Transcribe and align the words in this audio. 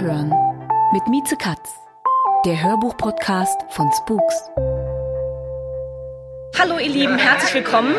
Hören 0.00 0.32
mit 0.94 1.06
Mieze 1.08 1.36
Katz, 1.36 1.78
der 2.46 2.62
Hörbuch-Podcast 2.62 3.66
von 3.68 3.86
Spooks. 3.92 4.34
Hallo 6.58 6.78
ihr 6.78 6.88
Lieben, 6.88 7.18
herzlich 7.18 7.52
willkommen. 7.52 7.94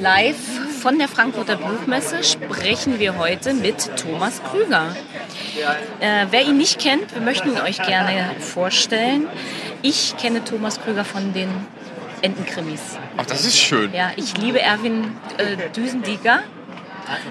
Live 0.00 0.38
von 0.80 0.98
der 0.98 1.08
Frankfurter 1.08 1.58
Buchmesse 1.58 2.24
sprechen 2.24 2.98
wir 2.98 3.18
heute 3.18 3.52
mit 3.52 3.90
Thomas 3.98 4.40
Krüger. 4.44 4.96
Äh, 6.00 6.24
wer 6.30 6.46
ihn 6.46 6.56
nicht 6.56 6.78
kennt, 6.78 7.14
wir 7.14 7.20
möchten 7.20 7.50
ihn 7.50 7.60
euch 7.60 7.82
gerne 7.82 8.30
vorstellen. 8.38 9.26
Ich 9.82 10.16
kenne 10.16 10.42
Thomas 10.42 10.80
Krüger 10.80 11.04
von 11.04 11.34
den 11.34 11.50
Entenkrimis. 12.22 12.96
Ach, 13.18 13.26
das 13.26 13.44
ist 13.44 13.58
schön. 13.58 13.92
Ja, 13.92 14.10
ich 14.16 14.38
liebe 14.38 14.62
Erwin 14.62 15.12
äh, 15.36 15.68
Düsendieger. 15.76 16.40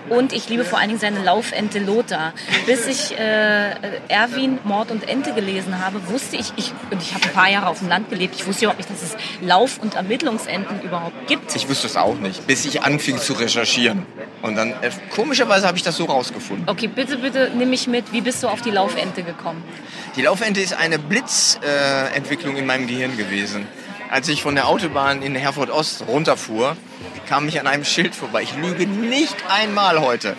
Und 0.09 0.33
ich 0.33 0.49
liebe 0.49 0.65
vor 0.65 0.79
allen 0.79 0.89
Dingen 0.89 0.99
seine 0.99 1.23
Laufente 1.23 1.79
Lothar. 1.79 2.33
Bis 2.65 2.87
ich 2.87 3.17
äh, 3.17 3.71
Erwin 4.07 4.59
Mord 4.63 4.91
und 4.91 5.07
Ente 5.07 5.33
gelesen 5.33 5.83
habe, 5.83 6.07
wusste 6.09 6.35
ich, 6.35 6.53
ich 6.55 6.73
und 6.91 7.01
ich 7.01 7.13
habe 7.13 7.25
ein 7.25 7.33
paar 7.33 7.49
Jahre 7.49 7.67
auf 7.67 7.79
dem 7.79 7.89
Land 7.89 8.09
gelebt, 8.09 8.35
ich 8.35 8.45
wusste 8.45 8.65
überhaupt 8.65 8.79
nicht, 8.79 8.89
dass 8.89 9.01
es 9.01 9.15
Lauf- 9.41 9.79
und 9.79 9.95
Ermittlungsenten 9.95 10.81
überhaupt 10.81 11.27
gibt. 11.27 11.55
Ich 11.55 11.69
wusste 11.69 11.87
es 11.87 11.95
auch 11.95 12.15
nicht, 12.15 12.47
bis 12.47 12.65
ich 12.65 12.81
anfing 12.83 13.17
zu 13.17 13.33
recherchieren. 13.33 14.05
Und 14.41 14.55
dann, 14.55 14.71
äh, 14.81 14.91
komischerweise 15.09 15.67
habe 15.67 15.77
ich 15.77 15.83
das 15.83 15.97
so 15.97 16.05
rausgefunden. 16.05 16.69
Okay, 16.69 16.87
bitte, 16.87 17.17
bitte 17.17 17.51
nimm 17.55 17.69
mich 17.69 17.87
mit. 17.87 18.11
Wie 18.11 18.21
bist 18.21 18.43
du 18.43 18.47
auf 18.47 18.61
die 18.61 18.71
Laufente 18.71 19.23
gekommen? 19.23 19.63
Die 20.15 20.21
Laufente 20.21 20.61
ist 20.61 20.73
eine 20.73 20.99
Blitzentwicklung 20.99 22.55
äh, 22.55 22.59
in 22.59 22.65
meinem 22.65 22.87
Gehirn 22.87 23.17
gewesen. 23.17 23.67
Als 24.09 24.27
ich 24.29 24.41
von 24.43 24.55
der 24.55 24.67
Autobahn 24.67 25.21
in 25.21 25.35
Herford 25.35 25.69
Ost 25.69 26.03
runterfuhr, 26.07 26.77
kam 27.27 27.47
ich 27.47 27.59
an 27.59 27.67
einem 27.67 27.83
Schild 27.83 28.15
vorbei. 28.15 28.43
Ich 28.43 28.55
lüge 28.55 28.85
nicht 28.85 29.35
einmal 29.49 29.99
heute. 29.99 30.35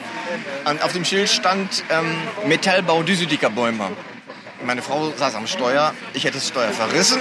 Und 0.64 0.82
auf 0.82 0.92
dem 0.92 1.04
Schild 1.04 1.28
stand 1.28 1.82
ähm, 1.90 2.16
Metallbau 2.46 3.02
Düsseldiecker 3.02 3.50
Bäumer. 3.50 3.90
Meine 4.64 4.82
Frau 4.82 5.12
saß 5.14 5.34
am 5.34 5.46
Steuer, 5.46 5.94
ich 6.14 6.24
hätte 6.24 6.34
das 6.38 6.48
Steuer 6.48 6.70
verrissen. 6.70 7.18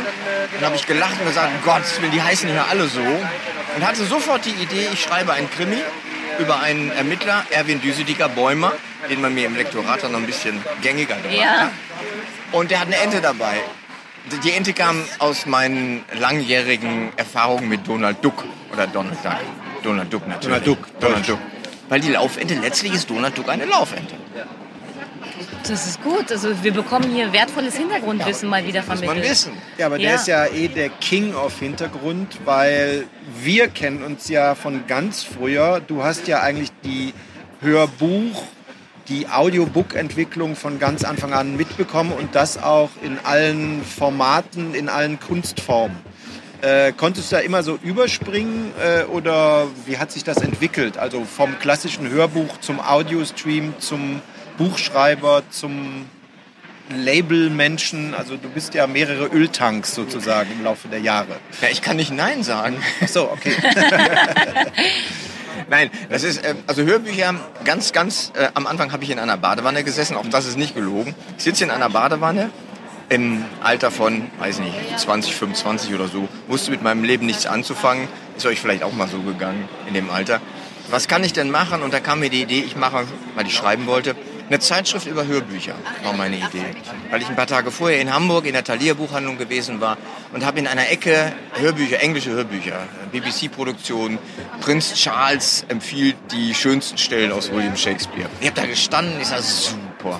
Dann 0.56 0.66
habe 0.66 0.76
ich 0.76 0.88
gelacht 0.88 1.20
und 1.20 1.28
gesagt, 1.28 1.52
Gott, 1.66 1.82
die 2.14 2.22
heißen 2.22 2.50
hier 2.50 2.66
alle 2.70 2.88
so. 2.88 3.02
Und 3.02 3.86
hatte 3.86 4.06
sofort 4.06 4.46
die 4.46 4.52
Idee, 4.52 4.88
ich 4.94 5.02
schreibe 5.02 5.34
einen 5.34 5.50
Krimi 5.50 5.82
über 6.40 6.60
einen 6.60 6.92
Ermittler, 6.92 7.44
Erwin 7.50 7.82
Düsediker 7.82 8.30
Bäumer, 8.30 8.72
den 9.10 9.20
man 9.22 9.34
mir 9.34 9.46
im 9.48 9.56
Lektorat 9.56 10.04
dann 10.04 10.12
noch 10.14 10.20
ein 10.20 10.26
bisschen 10.26 10.62
gängiger 10.82 11.16
gemacht 11.16 11.38
Ja. 11.38 11.60
hat. 11.64 11.70
Und 12.52 12.72
der 12.72 12.80
hat 12.80 12.88
eine 12.88 12.98
Ente 12.98 13.20
dabei. 13.22 13.62
Die 14.44 14.52
Ente 14.52 14.74
kam 14.74 14.98
aus 15.20 15.46
meinen 15.46 16.04
langjährigen 16.20 17.10
Erfahrungen 17.16 17.70
mit 17.70 17.88
Donald 17.88 18.18
Duck 18.24 18.44
oder 18.74 18.88
Donald 18.88 19.18
Duck. 19.24 19.34
Donald 19.84 20.12
Duck 20.14 20.28
natürlich. 20.28 20.64
Donald 20.64 20.68
Duck, 20.68 21.00
Donald 21.00 21.30
Duck. 21.30 21.40
Weil 21.90 22.00
die 22.00 22.10
Laufente, 22.12 22.56
letztlich 22.56 22.94
ist 22.94 23.10
Donald 23.10 23.38
Duck 23.38 23.50
eine 23.50 23.66
Laufente. 23.66 24.16
Das 25.68 25.88
ist 25.88 26.02
gut. 26.04 26.32
Also 26.32 26.64
wir 26.64 26.74
bekommen 26.74 27.12
hier 27.14 27.32
wertvolles 27.34 27.76
Hintergrundwissen 27.78 28.50
mal 28.50 28.66
wieder 28.66 28.80
Muss 28.82 28.88
vermittelt. 28.88 29.18
man 29.20 29.30
wissen. 29.30 29.52
Ja, 29.78 29.88
aber 29.88 29.98
der 29.98 30.10
Ja. 30.12 30.16
ist 30.16 30.28
ja 30.28 30.46
eh 30.48 30.68
der 30.68 30.90
King 30.90 31.34
of 31.36 31.60
Hintergrund, 31.60 32.40
weil 32.46 33.06
wir 33.42 33.68
kennen 33.68 34.04
uns 34.04 34.28
ja 34.30 34.56
von 34.56 34.86
ganz 34.88 35.24
früher. 35.24 35.82
Du 35.86 36.04
hast 36.04 36.28
ja 36.28 36.42
eigentlich 36.42 36.70
die 36.84 37.14
Hörbuch, 37.62 38.44
die 39.08 39.28
Audiobook-Entwicklung 39.28 40.56
von 40.56 40.80
ganz 40.80 41.04
Anfang 41.04 41.34
an 41.34 41.56
mitbekommen 41.56 42.12
und 42.12 42.36
das 42.36 42.62
auch 42.62 42.90
in 43.04 43.20
allen 43.24 43.84
Formaten, 43.84 44.74
in 44.74 44.90
allen 44.90 45.20
Kunstformen. 45.20 45.98
Äh, 46.62 46.94
konntest 46.94 47.32
du 47.32 47.36
da 47.36 47.42
immer 47.42 47.64
so 47.64 47.78
überspringen 47.84 48.72
äh, 48.82 49.04
oder 49.04 49.68
wie 49.86 49.98
hat 49.98 50.12
sich 50.12 50.24
das 50.24 50.38
entwickelt? 50.38 50.98
Also 50.98 51.24
vom 51.24 51.60
klassischen 51.60 52.10
Hörbuch 52.10 52.60
zum 52.60 52.80
Audiostream, 52.80 53.76
zum 53.80 54.22
Buchschreiber, 54.58 55.44
zum 55.50 56.06
Labelmenschen, 56.90 58.14
also 58.14 58.38
du 58.38 58.48
bist 58.50 58.74
ja 58.76 58.86
mehrere 58.86 59.26
Öltanks 59.28 59.96
sozusagen 59.96 60.52
im 60.52 60.64
Laufe 60.64 60.88
der 60.88 61.00
Jahre. 61.00 61.38
Ja, 61.62 61.70
ich 61.72 61.82
kann 61.82 61.98
nicht 61.98 62.12
Nein 62.12 62.44
sagen. 62.44 62.78
Ach 63.04 63.08
so, 63.08 63.32
okay. 63.32 63.54
Nein, 65.70 65.90
das 66.10 66.24
ist, 66.24 66.44
äh, 66.44 66.56
also 66.68 66.84
Hörbücher, 66.84 67.36
ganz, 67.64 67.92
ganz, 67.92 68.32
äh, 68.36 68.50
am 68.54 68.68
Anfang 68.68 68.92
habe 68.92 69.04
ich 69.04 69.10
in 69.10 69.20
einer 69.20 69.38
Badewanne 69.38 69.84
gesessen, 69.84 70.16
auch 70.16 70.26
das 70.30 70.46
ist 70.46 70.58
nicht 70.58 70.76
gelogen. 70.76 71.16
Ich 71.38 71.44
sitze 71.44 71.64
in 71.64 71.72
einer 71.72 71.90
Badewanne 71.90 72.52
im 73.10 73.46
Alter 73.62 73.92
von, 73.92 74.30
weiß 74.40 74.60
nicht, 74.60 74.76
20, 74.98 75.36
25 75.36 75.94
oder 75.94 76.08
so, 76.08 76.28
wusste 76.48 76.72
mit 76.72 76.84
meinem 76.84 77.04
Leben 77.04 77.26
nichts 77.26 77.46
anzufangen. 77.46 78.08
Ist 78.38 78.46
euch 78.46 78.60
vielleicht 78.60 78.84
auch 78.84 78.94
mal 78.94 79.08
so 79.08 79.22
gegangen 79.22 79.68
in 79.88 79.94
dem 79.94 80.10
Alter. 80.10 80.42
Was 80.90 81.08
kann 81.08 81.24
ich 81.24 81.34
denn 81.34 81.50
machen? 81.50 81.82
Und 81.82 81.94
da 81.94 82.00
kam 82.00 82.20
mir 82.20 82.30
die 82.30 82.44
Idee, 82.44 82.60
ich 82.60 82.76
mache, 82.76 83.06
weil 83.36 83.48
ich 83.48 83.56
schreiben 83.56 83.88
wollte, 83.88 84.16
eine 84.48 84.60
Zeitschrift 84.60 85.08
über 85.08 85.26
Hörbücher, 85.26 85.76
war 86.04 86.14
meine 86.14 86.38
Idee. 86.38 86.66
Weil 87.10 87.22
ich 87.22 87.28
ein 87.28 87.36
paar 87.36 87.48
Tage 87.48 87.72
vorher 87.72 88.00
in 88.00 88.14
Hamburg 88.14 88.46
in 88.46 88.54
der 88.54 88.64
Thalia 88.64 88.94
Buchhandlung 88.94 89.38
gewesen 89.38 89.82
war 89.82 89.98
und 90.34 90.46
habe 90.46 90.60
in 90.60 90.68
einer 90.68 90.90
Ecke 90.90 91.34
Hörbücher, 91.54 92.00
englische 92.00 92.32
Hörbücher, 92.32 92.80
BBC-Produktion, 93.12 94.20
Prinz 94.62 94.94
Charles 94.94 95.66
empfiehlt 95.68 96.16
die 96.32 96.54
schönsten 96.54 96.98
Stellen 96.98 97.32
aus 97.32 97.52
William 97.52 97.76
Shakespeare. 97.76 98.30
Ich 98.40 98.48
habe 98.48 98.62
da 98.62 98.68
gestanden, 98.68 99.20
ich 99.20 99.28
sag, 99.28 99.42
super. 99.42 100.20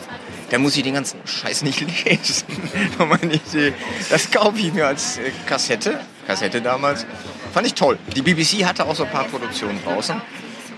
Da 0.50 0.60
muss 0.60 0.78
ich 0.78 0.84
den 0.84 0.94
ganzen 0.94 1.20
Scheiß 1.26 1.64
nicht 1.64 1.82
lesen. 2.06 2.46
Meine 2.98 3.34
Idee. 3.34 3.74
Das 4.10 4.30
kaufe 4.32 4.58
ich 4.60 4.74
mir 4.74 4.88
als 4.88 5.18
äh, 5.18 5.32
Kassette, 5.46 6.00
Kassette 6.28 6.62
damals. 6.62 7.06
Fand 7.54 7.68
ich 7.68 7.74
toll. 7.74 7.98
Die 8.16 8.22
BBC 8.22 8.66
hatte 8.66 8.86
auch 8.86 8.96
so 8.96 9.06
ein 9.06 9.12
paar 9.12 9.26
Produktionen 9.26 9.80
draußen. 9.84 10.22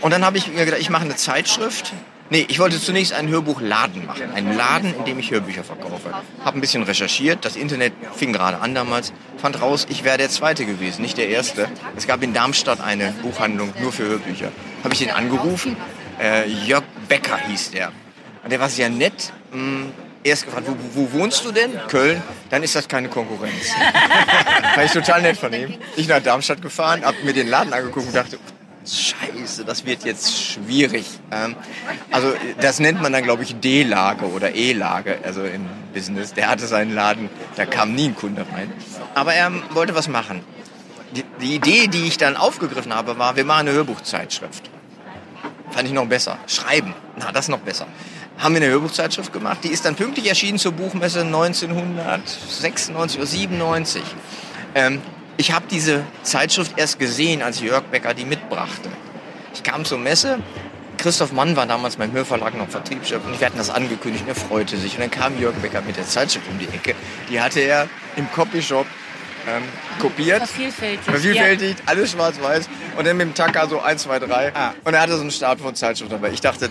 Und 0.02 0.12
dann 0.12 0.24
habe 0.24 0.38
ich 0.38 0.48
mir 0.48 0.64
gedacht, 0.66 0.80
ich 0.80 0.90
mache 0.90 1.04
eine 1.06 1.16
Zeitschrift. 1.16 1.94
Nee, 2.30 2.46
ich 2.50 2.60
wollte 2.60 2.80
zunächst 2.80 3.14
einen 3.14 3.30
Hörbuchladen 3.30 4.06
machen. 4.06 4.32
Einen 4.34 4.56
Laden, 4.56 4.94
in 4.96 5.06
dem 5.06 5.20
ich 5.20 5.32
Hörbücher 5.32 5.64
verkaufe. 5.64 6.12
Habe 6.44 6.58
ein 6.58 6.62
bisschen 6.62 6.84
recherchiert. 6.84 7.46
Das 7.46 7.56
Internet 7.56 7.94
fing 8.16 8.34
gerade 8.34 8.60
an 8.60 8.76
damals. 8.76 9.14
Fand 9.38 9.62
raus, 9.62 9.88
ich 9.90 10.04
wäre 10.04 10.18
der 10.18 10.30
Zweite 10.30 10.66
gewesen, 10.66 11.02
nicht 11.02 11.18
der 11.18 11.30
Erste. 11.30 11.70
Es 11.96 12.06
gab 12.06 12.22
in 12.24 12.34
Darmstadt 12.34 12.82
eine 12.82 13.14
Buchhandlung 13.22 13.74
nur 13.82 13.94
für 13.94 14.04
Hörbücher. 14.04 14.52
Habe 14.84 14.94
ich 14.94 15.00
den 15.00 15.12
angerufen. 15.12 15.78
Äh, 16.20 16.50
Jörg 16.50 16.84
Becker 17.08 17.38
hieß 17.38 17.72
der. 17.72 17.92
Und 18.44 18.52
der 18.52 18.60
war 18.60 18.70
sehr 18.70 18.90
nett. 18.90 19.32
Hm, 19.52 19.92
Erst 20.24 20.44
gefragt, 20.46 20.68
wo, 20.68 20.76
wo 20.94 21.20
wohnst 21.20 21.46
du 21.46 21.54
denn? 21.54 21.72
Köln. 21.88 22.22
Dann 22.50 22.62
ist 22.62 22.76
das 22.76 22.90
keine 22.90 23.08
Konkurrenz. 23.08 23.70
Fand 24.76 24.86
ich 24.86 24.92
total 24.92 25.22
nett 25.22 25.38
von 25.38 25.54
ihm. 25.54 25.76
Ich 25.96 26.10
nach 26.10 26.22
Darmstadt 26.22 26.62
gefahren, 26.62 27.06
hab 27.06 27.24
mir 27.24 27.32
den 27.32 27.48
Laden 27.48 27.72
angeguckt 27.72 28.08
und 28.08 28.16
dachte, 28.16 28.38
Scheiße, 28.88 29.66
das 29.66 29.86
wird 29.86 30.06
jetzt 30.06 30.42
schwierig. 30.42 31.06
Ähm, 31.32 31.56
also 32.12 32.34
das 32.62 32.80
nennt 32.80 33.02
man 33.02 33.12
dann, 33.12 33.24
glaube 33.24 33.44
ich, 33.44 33.56
D-Lage 33.60 34.26
oder 34.32 34.56
E-Lage, 34.56 35.20
also 35.24 35.44
im 35.44 35.66
Business. 35.94 36.34
Der 36.34 36.50
hatte 36.50 36.68
seinen 36.68 36.94
Laden, 36.94 37.30
da 37.56 37.66
kam 37.66 37.94
nie 37.96 38.10
ein 38.10 38.16
Kunde 38.16 38.46
rein. 38.54 38.72
Aber 39.16 39.34
er 39.34 39.52
wollte 39.74 39.96
was 39.96 40.08
machen. 40.08 40.44
Die, 41.16 41.24
die 41.42 41.56
Idee, 41.56 41.88
die 41.88 42.06
ich 42.08 42.18
dann 42.18 42.38
aufgegriffen 42.38 42.94
habe, 42.94 43.18
war, 43.18 43.36
wir 43.36 43.46
machen 43.46 43.68
eine 43.68 43.72
Hörbuchzeitschrift. 43.72 44.70
Fand 45.72 45.88
ich 45.88 45.94
noch 45.94 46.08
besser. 46.08 46.38
Schreiben, 46.48 46.94
na, 47.18 47.32
das 47.32 47.48
noch 47.50 47.60
besser. 47.60 47.88
Haben 48.38 48.56
wir 48.56 48.62
eine 48.62 48.72
Hörbuchzeitschrift 48.72 49.34
gemacht, 49.34 49.60
die 49.64 49.70
ist 49.70 49.86
dann 49.86 49.96
pünktlich 49.96 50.28
erschienen 50.28 50.60
zur 50.60 50.74
Buchmesse 50.74 51.22
1996 51.22 53.18
oder 53.18 53.26
97. 53.26 54.04
Ähm, 54.76 55.02
ich 55.38 55.52
habe 55.52 55.66
diese 55.70 56.04
Zeitschrift 56.24 56.78
erst 56.78 57.00
gesehen, 57.00 57.42
als 57.42 57.62
Jörg 57.62 57.84
Becker 57.84 58.14
die 58.14 58.26
mitbrachte. 58.26 58.90
Ich 59.54 59.64
kam 59.64 59.86
zur 59.86 59.98
Messe, 59.98 60.40
Christoph 60.98 61.32
Mann 61.32 61.56
war 61.56 61.68
damals 61.68 61.96
beim 61.96 62.12
Hörverlag 62.12 62.56
noch 62.58 62.70
Vertriebschef 62.70 63.24
und 63.26 63.40
wir 63.40 63.46
hatten 63.46 63.58
das 63.58 63.70
angekündigt 63.70 64.24
und 64.24 64.30
er 64.30 64.36
freute 64.36 64.78
sich. 64.78 64.96
Und 64.96 65.02
dann 65.02 65.12
kam 65.12 65.40
Jörg 65.40 65.56
Becker 65.56 65.82
mit 65.82 65.98
der 65.98 66.06
Zeitschrift 66.06 66.48
um 66.50 66.58
die 66.58 66.66
Ecke. 66.66 66.96
Die 67.30 67.40
hatte 67.40 67.60
er 67.60 67.88
im 68.16 68.30
Copyshop 68.32 68.88
ähm, 69.48 69.64
kopiert. 70.00 70.40
Vervielfältigt. 70.48 71.04
Vervielfältigt, 71.04 71.84
alles 71.86 72.12
schwarz-weiß. 72.12 72.68
Und 72.98 73.08
dann 73.08 73.18
mit 73.18 73.28
dem 73.28 73.34
Tacker 73.36 73.68
so 73.68 73.80
1, 73.80 74.04
2, 74.04 74.20
3. 74.20 74.56
Ah. 74.56 74.74
Und 74.84 74.94
er 74.94 75.02
hatte 75.02 75.16
so 75.16 75.22
einen 75.22 75.32
Start 75.32 75.62
von 75.62 75.76
Zeitschrift 75.76 76.12
dabei. 76.12 76.32
Ich 76.32 76.42
dachte, 76.42 76.70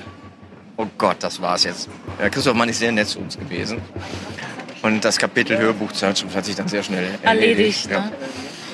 oh 0.77 0.87
Gott, 0.99 1.17
das 1.21 1.41
war's 1.41 1.65
jetzt. 1.65 1.89
Ja, 2.21 2.29
Christoph 2.29 2.55
Mann 2.55 2.69
ist 2.69 2.81
sehr 2.81 2.93
nett 2.93 3.09
zu 3.09 3.21
uns 3.21 3.39
gewesen. 3.39 3.81
Und 4.83 5.05
das 5.05 5.19
Kapitel 5.19 5.57
Hörbuchzeitschrift 5.57 6.35
hat 6.37 6.45
sich 6.45 6.55
dann 6.55 6.69
sehr 6.69 6.83
schnell 6.83 7.19
erledigt. 7.23 7.89
Erledigt. 7.89 7.91
Ja. 7.91 8.11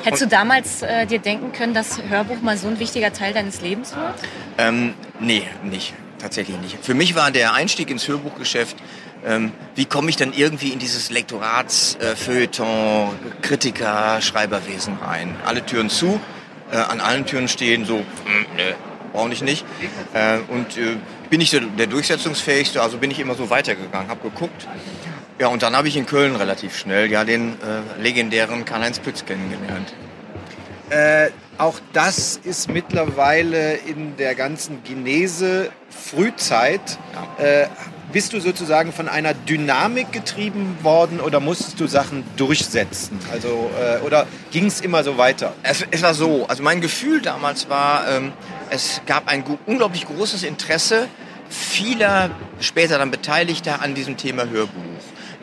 Hättest 0.03 0.23
du 0.23 0.27
damals 0.27 0.83
äh, 0.83 1.07
dir 1.07 1.19
denken 1.19 1.53
können, 1.53 1.75
dass 1.75 2.03
Hörbuch 2.09 2.41
mal 2.41 2.57
so 2.57 2.69
ein 2.69 2.79
wichtiger 2.79 3.13
Teil 3.13 3.33
deines 3.33 3.61
Lebens 3.61 3.95
wird? 3.95 4.15
Ähm, 4.59 4.95
nee, 5.21 5.45
nicht. 5.63 5.95
Tatsächlich 6.19 6.57
nicht. 6.59 6.79
Für 6.83 6.95
mich 6.95 7.17
war 7.17 7.33
der 7.33 7.53
Einstieg 7.53 7.91
ins 7.91 8.07
Hörbuchgeschäft, 8.07 8.77
ähm, 9.25 9.53
wie 9.75 9.85
komme 9.85 10.09
ich 10.11 10.17
dann 10.17 10.33
irgendwie 10.33 10.71
in 10.71 10.79
dieses 10.79 11.11
Lektorats, 11.11 11.97
äh, 11.97 12.17
Feuilleton, 12.17 13.11
Kritiker, 13.41 14.21
Schreiberwesen 14.21 14.99
rein? 15.03 15.37
Alle 15.45 15.65
Türen 15.65 15.91
zu, 15.91 16.21
äh, 16.71 16.77
an 16.77 17.01
allen 17.01 17.27
Türen 17.27 17.49
stehen 17.49 17.85
so, 17.85 17.99
mm, 17.99 18.57
ne, 18.57 18.75
brauche 19.13 19.33
ich 19.33 19.43
nicht. 19.43 19.65
Äh, 20.13 20.39
und 20.49 20.77
äh, 20.77 20.97
bin 21.31 21.41
ich 21.41 21.51
der, 21.51 21.61
der 21.61 21.87
durchsetzungsfähigste, 21.87 22.83
also 22.83 22.99
bin 22.99 23.11
ich 23.11 23.19
immer 23.19 23.35
so 23.35 23.51
weitergegangen, 23.51 24.09
habe 24.09 24.29
geguckt. 24.29 24.67
Ja, 25.39 25.49
und 25.49 25.63
dann 25.63 25.75
habe 25.77 25.89
ich 25.89 25.97
in 25.97 26.07
Köln 26.07 26.37
relativ 26.37 26.77
schnell 26.77 27.11
ja 27.11 27.25
den 27.25 27.55
äh, 27.55 28.01
legendären 28.01 28.65
Karl-Heinz 28.65 28.99
Pütz 28.99 29.25
kennengelernt. 29.25 29.93
Äh, 30.91 31.31
auch 31.59 31.81
das 31.93 32.39
ist 32.43 32.71
mittlerweile 32.71 33.75
in 33.75 34.17
der 34.17 34.35
ganzen 34.35 34.83
Genese 34.85 35.71
Frühzeit. 35.91 36.99
Äh, 37.39 37.67
bist 38.13 38.35
du 38.35 38.41
sozusagen 38.41 38.93
von 38.93 39.09
einer 39.09 39.33
Dynamik 39.33 40.13
getrieben 40.13 40.77
worden 40.83 41.19
oder 41.21 41.41
musstest 41.41 41.81
du 41.81 41.87
Sachen 41.87 42.25
durchsetzen? 42.37 43.19
Also, 43.33 43.71
äh, 43.81 44.05
oder 44.05 44.27
ging 44.51 44.67
es 44.67 44.81
immer 44.83 45.03
so 45.03 45.17
weiter? 45.17 45.55
Es, 45.63 45.85
es, 45.91 46.03
war 46.03 46.13
so, 46.13 46.47
also 46.47 46.63
mein 46.63 46.83
Gefühl 46.83 47.23
damals 47.23 47.71
war, 47.71 48.07
ähm, 48.09 48.33
es 48.69 49.01
gab 49.07 49.29
ein 49.29 49.45
unglaublich 49.67 50.07
großes 50.07 50.43
Interesse 50.43 51.09
vieler 51.49 52.31
später 52.61 52.99
dann 52.99 53.11
Beteiligter 53.11 53.83
an 53.83 53.95
diesem 53.95 54.17
Thema 54.17 54.49
Hörbuch. 54.49 54.83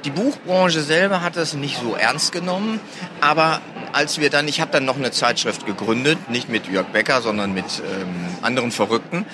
Die 0.06 0.12
Buchbranche 0.12 0.82
selber 0.82 1.22
hat 1.22 1.36
das 1.36 1.54
nicht 1.54 1.78
so 1.78 1.94
ernst 1.94 2.32
genommen, 2.32 2.80
aber 3.20 3.62
als 3.92 4.20
wir 4.20 4.30
dann, 4.30 4.48
ich 4.48 4.62
habe 4.62 4.72
dann 4.72 4.86
noch 4.86 4.96
eine 4.96 5.12
Zeitschrift 5.12 5.66
gegründet, 5.66 6.30
nicht 6.30 6.48
mit 6.48 6.68
Jörg 6.68 6.88
Becker, 6.88 7.22
sondern 7.22 7.54
mit 7.54 7.66
ähm, 7.80 8.38
anderen 8.42 8.72
Verrückten. 8.72 9.26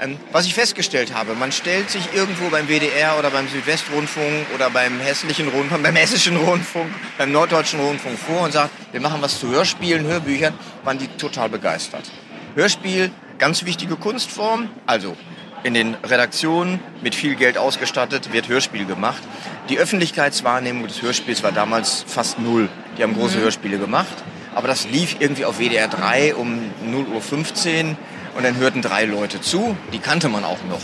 Ähm, 0.00 0.16
was 0.32 0.46
ich 0.46 0.54
festgestellt 0.54 1.14
habe, 1.14 1.34
man 1.34 1.52
stellt 1.52 1.90
sich 1.90 2.12
irgendwo 2.12 2.48
beim 2.48 2.66
WDR 2.66 3.18
oder 3.18 3.30
beim 3.30 3.46
Südwestrundfunk 3.48 4.46
oder 4.54 4.70
beim 4.70 4.98
hessischen 4.98 5.46
Rundfunk, 5.48 5.82
beim 5.82 5.94
hessischen 5.94 6.36
Rundfunk, 6.36 6.90
beim 7.16 7.30
norddeutschen 7.30 7.78
Rundfunk 7.78 8.18
vor 8.18 8.42
und 8.42 8.52
sagt, 8.52 8.70
wir 8.90 9.00
machen 9.00 9.18
was 9.20 9.38
zu 9.38 9.48
Hörspielen, 9.48 10.06
Hörbüchern, 10.06 10.54
waren 10.82 10.98
die 10.98 11.06
total 11.06 11.50
begeistert. 11.50 12.10
Hörspiel, 12.56 13.12
ganz 13.38 13.64
wichtige 13.64 13.94
Kunstform, 13.94 14.70
also 14.86 15.16
in 15.62 15.74
den 15.74 15.94
Redaktionen 15.94 16.80
mit 17.02 17.14
viel 17.14 17.34
Geld 17.34 17.58
ausgestattet, 17.58 18.32
wird 18.32 18.48
Hörspiel 18.48 18.86
gemacht. 18.86 19.22
Die 19.68 19.78
Öffentlichkeitswahrnehmung 19.78 20.86
des 20.86 21.02
Hörspiels 21.02 21.42
war 21.42 21.52
damals 21.52 22.04
fast 22.06 22.38
null. 22.38 22.68
Die 22.96 23.02
haben 23.02 23.14
große 23.14 23.38
mhm. 23.38 23.42
Hörspiele 23.42 23.78
gemacht, 23.78 24.24
aber 24.54 24.68
das 24.68 24.88
lief 24.88 25.16
irgendwie 25.20 25.44
auf 25.44 25.58
WDR 25.58 25.88
3 25.88 26.34
um 26.34 26.60
0.15 26.86 27.90
Uhr 27.90 27.96
und 28.36 28.44
dann 28.44 28.56
hörten 28.56 28.80
drei 28.80 29.04
Leute 29.04 29.40
zu, 29.40 29.76
die 29.92 29.98
kannte 29.98 30.28
man 30.28 30.44
auch 30.44 30.62
noch. 30.68 30.80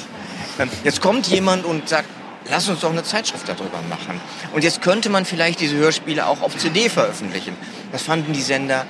Ähm, 0.59 0.69
jetzt 0.85 1.01
kommt 1.01 1.27
jemand 1.29 1.65
und 1.65 1.89
sagt, 1.89 2.09
lass 2.51 2.69
uns 2.69 2.81
doch 2.81 2.91
eine 2.91 3.03
Zeitschrift 3.03 3.49
darüber 3.49 3.81
machen. 3.89 4.21
Und 4.53 4.65
jetzt 4.65 4.83
könnte 4.83 5.09
man 5.09 5.25
vielleicht 5.25 5.61
diese 5.61 5.77
Hörspiele 5.77 6.27
auch 6.27 6.43
auf 6.43 6.57
CD 6.57 6.89
veröffentlichen. 6.89 7.57
Das 7.93 8.03
fanden 8.03 8.33
die 8.33 8.43
Sender 8.43 8.87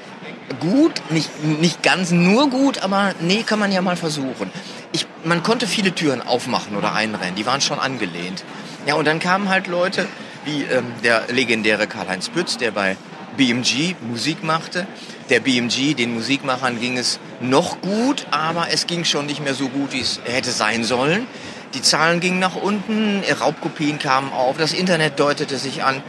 gut, 0.60 1.02
nicht, 1.10 1.44
nicht 1.44 1.82
ganz 1.82 2.12
nur 2.12 2.50
gut, 2.50 2.78
aber 2.78 3.14
nee, 3.20 3.42
kann 3.42 3.58
man 3.58 3.72
ja 3.72 3.82
mal 3.82 3.96
versuchen 3.96 4.50
ich, 4.96 5.06
man 5.26 5.43
konnte 5.43 5.67
viele 5.67 5.94
Türen 5.94 6.23
aufmachen 6.23 6.76
oder 6.76 6.94
einrennen, 6.94 7.34
die 7.34 7.46
waren 7.46 7.61
schon 7.61 7.78
angelehnt. 7.78 8.44
Ja, 8.87 8.94
und 8.94 9.06
dann 9.06 9.19
kamen 9.19 9.49
halt 9.49 9.67
Leute 9.67 10.06
wie 10.44 10.62
ähm, 10.62 10.84
der 11.02 11.25
legendäre 11.28 11.87
Karl-Heinz 11.87 12.28
Pütz, 12.28 12.56
der 12.56 12.70
bei 12.70 12.96
BMG 13.37 13.94
Musik 14.08 14.44
machte. 14.44 14.87
Der 15.28 15.40
BMG, 15.40 15.94
den 15.94 16.14
Musikmachern 16.14 16.78
ging 16.78 16.96
es 16.96 17.19
noch 17.40 17.81
gut, 17.81 18.26
aber 18.31 18.69
es 18.70 18.87
ging 18.87 19.05
schon 19.05 19.26
nicht 19.26 19.43
mehr 19.43 19.55
so 19.55 19.69
gut, 19.69 19.93
wie 19.93 20.00
es 20.00 20.20
hätte 20.25 20.52
sein 20.52 20.84
sollen. 20.84 21.26
Die 21.75 21.82
Zahlen 21.82 22.20
gingen 22.20 22.38
nach 22.38 22.55
unten, 22.55 23.23
Raubkopien 23.40 23.99
kamen 23.99 24.32
auf, 24.32 24.56
das 24.56 24.73
Internet 24.73 25.19
deutete 25.19 25.58
sich 25.58 25.82
an. 25.82 26.02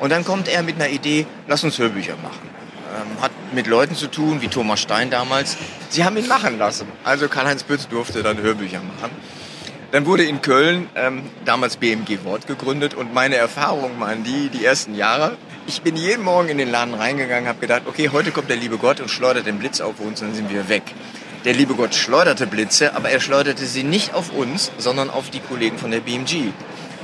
Und 0.00 0.10
dann 0.10 0.24
kommt 0.24 0.48
er 0.48 0.64
mit 0.64 0.74
einer 0.74 0.88
Idee, 0.88 1.26
lass 1.46 1.62
uns 1.62 1.78
Hörbücher 1.78 2.16
machen 2.16 2.55
hat 3.20 3.30
mit 3.52 3.66
Leuten 3.66 3.94
zu 3.94 4.08
tun, 4.08 4.40
wie 4.40 4.48
Thomas 4.48 4.80
Stein 4.80 5.10
damals. 5.10 5.56
Sie 5.88 6.04
haben 6.04 6.16
ihn 6.16 6.28
machen 6.28 6.58
lassen. 6.58 6.86
Also 7.04 7.28
Karl-Heinz 7.28 7.64
Pütz 7.64 7.88
durfte 7.88 8.22
dann 8.22 8.38
Hörbücher 8.38 8.80
machen. 8.80 9.10
Dann 9.92 10.04
wurde 10.04 10.24
in 10.24 10.42
Köln 10.42 10.88
ähm, 10.94 11.22
damals 11.44 11.76
BMG 11.76 12.24
Wort 12.24 12.46
gegründet 12.46 12.94
und 12.94 13.14
meine 13.14 13.36
Erfahrungen 13.36 13.98
waren 14.00 14.24
die, 14.24 14.48
die 14.48 14.64
ersten 14.64 14.94
Jahre. 14.94 15.36
Ich 15.68 15.82
bin 15.82 15.96
jeden 15.96 16.24
Morgen 16.24 16.48
in 16.48 16.58
den 16.58 16.70
Laden 16.70 16.94
reingegangen, 16.94 17.48
habe 17.48 17.60
gedacht, 17.60 17.82
okay, 17.86 18.10
heute 18.12 18.30
kommt 18.32 18.50
der 18.50 18.56
liebe 18.56 18.78
Gott 18.78 19.00
und 19.00 19.10
schleudert 19.10 19.46
den 19.46 19.58
Blitz 19.58 19.80
auf 19.80 20.00
uns, 20.00 20.20
dann 20.20 20.34
sind 20.34 20.50
wir 20.50 20.68
weg. 20.68 20.82
Der 21.44 21.54
liebe 21.54 21.74
Gott 21.74 21.94
schleuderte 21.94 22.46
Blitze, 22.46 22.96
aber 22.96 23.10
er 23.10 23.20
schleuderte 23.20 23.64
sie 23.66 23.84
nicht 23.84 24.12
auf 24.14 24.32
uns, 24.32 24.72
sondern 24.78 25.08
auf 25.08 25.30
die 25.30 25.40
Kollegen 25.40 25.78
von 25.78 25.92
der 25.92 26.00
BMG 26.00 26.52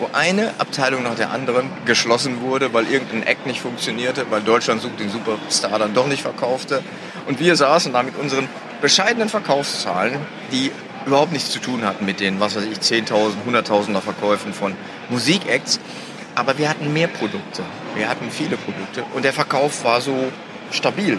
wo 0.02 0.08
eine 0.12 0.50
Abteilung 0.58 1.04
nach 1.04 1.14
der 1.14 1.30
anderen 1.30 1.70
geschlossen 1.84 2.40
wurde, 2.40 2.74
weil 2.74 2.88
irgendein 2.88 3.22
Act 3.22 3.46
nicht 3.46 3.60
funktionierte, 3.60 4.26
weil 4.30 4.40
Deutschland 4.40 4.82
sucht 4.82 4.98
den 4.98 5.10
Superstar 5.10 5.78
dann 5.78 5.94
doch 5.94 6.08
nicht 6.08 6.22
verkaufte. 6.22 6.82
Und 7.28 7.38
wir 7.38 7.54
saßen 7.54 7.92
da 7.92 8.02
mit 8.02 8.16
unseren 8.18 8.48
bescheidenen 8.80 9.28
Verkaufszahlen, 9.28 10.18
die 10.50 10.72
überhaupt 11.06 11.30
nichts 11.32 11.50
zu 11.50 11.60
tun 11.60 11.84
hatten 11.84 12.04
mit 12.04 12.18
den, 12.18 12.40
was 12.40 12.56
weiß 12.56 12.64
ich, 12.64 12.78
10.000, 12.78 13.34
100.000er 13.48 14.00
Verkäufen 14.00 14.52
von 14.52 14.74
Musikacts. 15.08 15.78
Aber 16.34 16.58
wir 16.58 16.68
hatten 16.68 16.92
mehr 16.92 17.06
Produkte. 17.06 17.62
Wir 17.94 18.08
hatten 18.08 18.28
viele 18.28 18.56
Produkte. 18.56 19.04
Und 19.14 19.24
der 19.24 19.32
Verkauf 19.32 19.84
war 19.84 20.00
so 20.00 20.32
stabil. 20.72 21.16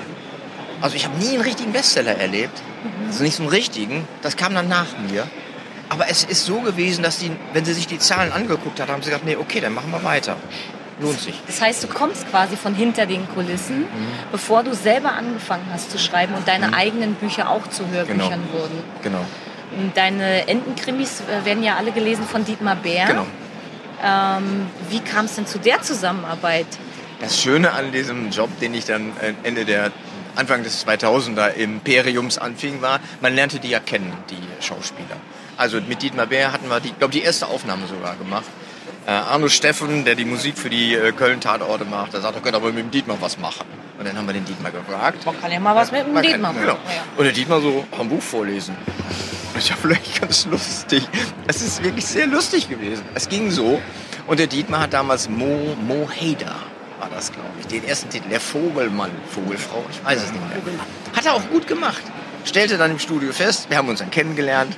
Also 0.81 0.97
ich 0.97 1.06
habe 1.06 1.18
nie 1.19 1.30
einen 1.35 1.41
richtigen 1.41 1.71
Bestseller 1.71 2.18
erlebt. 2.18 2.62
Also 3.07 3.24
nicht 3.24 3.38
so 3.38 3.44
einen 3.44 3.50
richtigen. 3.50 4.06
Das 4.21 4.35
kam 4.35 4.53
dann 4.53 4.68
nach 4.68 4.88
mir. 5.09 5.25
Aber 5.94 6.10
es 6.10 6.24
ist 6.24 6.45
so 6.45 6.60
gewesen, 6.62 7.04
dass 7.04 7.19
die, 7.19 7.30
wenn 7.54 7.66
sie 7.66 7.74
sich 7.74 7.86
die 7.86 8.00
Zahlen 8.00 8.31
angeguckt 8.31 8.80
hat, 8.80 8.90
haben 8.90 9.04
sie 9.04 9.12
gesagt, 9.12 9.25
nee, 9.25 9.36
okay, 9.36 9.60
dann 9.60 9.75
machen 9.75 9.92
wir 9.92 10.04
weiter. 10.04 10.38
Lohnt 11.00 11.19
sich. 11.19 11.40
Das 11.45 11.62
heißt, 11.62 11.84
du 11.84 11.88
kommst 11.88 12.28
quasi 12.31 12.57
von 12.57 12.74
hinter 12.74 13.06
den 13.06 13.28
Kulissen, 13.30 13.81
mhm. 13.81 13.88
bevor 14.31 14.63
du 14.63 14.74
selber 14.74 15.12
angefangen 15.12 15.68
hast 15.72 15.92
zu 15.92 16.00
schreiben 16.00 16.34
und 16.34 16.48
deine 16.48 16.69
mhm. 16.69 16.74
eigenen 16.74 17.13
Bücher 17.13 17.48
auch 17.48 17.68
zu 17.68 17.88
Hörbüchern 17.92 18.18
genau. 18.18 18.54
wurden. 18.54 18.84
Genau. 19.04 19.25
Deine 19.94 20.48
Entenkrimis 20.48 21.22
äh, 21.22 21.45
werden 21.45 21.63
ja 21.63 21.75
alle 21.75 21.92
gelesen 21.92 22.25
von 22.25 22.44
Dietmar 22.44 22.75
Bär. 22.75 23.06
Genau. 23.06 23.28
Ähm, 24.04 24.66
wie 24.90 25.00
kam 25.00 25.25
es 25.25 25.36
denn 25.36 25.45
zu 25.45 25.60
der 25.60 25.80
Zusammenarbeit? 25.84 26.66
Das 27.22 27.40
Schöne 27.40 27.72
an 27.72 27.92
diesem 27.92 28.31
Job, 28.31 28.50
den 28.60 28.74
ich 28.74 28.86
dann 28.86 29.12
äh, 29.22 29.34
Ende 29.44 29.66
der 29.66 29.92
Anfang 30.36 30.63
des 30.63 30.88
2000er 30.88 31.54
Imperiums 31.54 32.40
anfing, 32.40 32.81
war, 32.81 33.00
man 33.22 33.36
lernte 33.36 33.60
die 33.60 33.69
ja 33.69 33.80
kennen, 33.80 34.12
die 34.31 34.63
Schauspieler. 34.63 35.18
Also 35.57 35.79
mit 35.81 36.01
Dietmar 36.01 36.27
Bär 36.27 36.51
hatten 36.51 36.67
wir, 36.69 36.79
die, 36.79 36.94
glaube 36.94 37.11
die 37.11 37.21
erste 37.21 37.47
Aufnahme 37.47 37.88
sogar 37.88 38.15
gemacht. 38.15 38.45
Äh, 39.05 39.11
Arno 39.11 39.50
Steffen, 39.50 40.05
der 40.05 40.15
die 40.15 40.25
Musik 40.25 40.57
für 40.57 40.69
die 40.69 40.95
äh, 40.95 41.11
Köln-Tatorte 41.11 41.83
macht, 41.83 42.13
der 42.13 42.21
sagt, 42.21 42.35
er 42.35 42.41
könnte 42.41 42.57
aber 42.57 42.67
mit 42.67 42.85
dem 42.85 42.91
Dietmar 42.91 43.17
was 43.19 43.38
machen. 43.38 43.65
Und 44.00 44.07
dann 44.07 44.17
haben 44.17 44.25
wir 44.25 44.33
den 44.33 44.45
Dietmar 44.45 44.71
gefragt. 44.71 45.25
Man 45.25 45.39
kann 45.39 45.51
ja 45.51 45.59
mal 45.59 45.75
was 45.75 45.91
mit 45.91 46.05
dem 46.07 46.21
Dietmar 46.21 46.53
machen. 46.53 46.61
Genau. 46.65 46.77
Und 47.17 47.25
der 47.25 47.33
Dietmar 47.33 47.59
so 47.61 47.85
ein 48.00 48.09
Buch 48.09 48.21
vorlesen. 48.21 48.75
Das 49.53 49.63
ist 49.63 49.69
ja 49.69 49.75
vielleicht 49.75 50.21
ganz 50.21 50.45
lustig. 50.45 51.03
Es 51.47 51.61
ist 51.61 51.83
wirklich 51.83 52.06
sehr 52.06 52.27
lustig 52.27 52.69
gewesen. 52.69 53.03
Es 53.13 53.27
ging 53.27 53.51
so. 53.51 53.81
Und 54.25 54.39
der 54.39 54.47
Dietmar 54.47 54.81
hat 54.81 54.94
damals 54.94 55.29
Mo, 55.29 55.75
Mo 55.85 56.09
Hader, 56.09 56.56
war 56.99 57.09
das, 57.13 57.31
glaube 57.31 57.49
ich, 57.59 57.67
den 57.67 57.85
ersten 57.85 58.09
Titel, 58.09 58.29
der 58.29 58.39
Vogelmann, 58.39 59.11
Vogelfrau, 59.29 59.83
ich 59.91 60.03
weiß 60.03 60.23
es 60.23 60.31
nicht 60.31 60.41
mehr. 60.47 60.57
Hat 61.13 61.25
er 61.25 61.33
auch 61.33 61.49
gut 61.49 61.67
gemacht. 61.67 62.01
Stellte 62.45 62.77
dann 62.77 62.91
im 62.91 62.99
Studio 62.99 63.33
fest, 63.33 63.69
wir 63.69 63.77
haben 63.77 63.89
uns 63.89 63.99
dann 63.99 64.11
kennengelernt. 64.11 64.77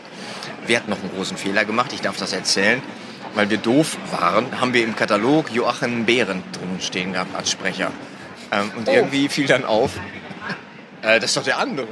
Wir 0.67 0.77
hatten 0.77 0.89
noch 0.89 0.99
einen 0.99 1.11
großen 1.11 1.37
Fehler 1.37 1.65
gemacht, 1.65 1.93
ich 1.93 2.01
darf 2.01 2.17
das 2.17 2.33
erzählen. 2.33 2.81
Weil 3.33 3.49
wir 3.49 3.57
doof 3.57 3.97
waren, 4.11 4.61
haben 4.61 4.73
wir 4.73 4.83
im 4.83 4.95
Katalog 4.95 5.51
Joachim 5.51 6.05
Behrendt 6.05 6.55
drin 6.55 6.79
stehen 6.79 7.13
gehabt 7.13 7.35
als 7.35 7.51
Sprecher. 7.51 7.91
Ähm, 8.51 8.71
und 8.77 8.87
oh. 8.87 8.91
irgendwie 8.91 9.27
fiel 9.27 9.45
dann 9.45 9.65
auf, 9.65 9.91
äh, 11.01 11.19
das 11.19 11.31
ist 11.31 11.37
doch 11.37 11.43
der 11.43 11.57
andere. 11.57 11.87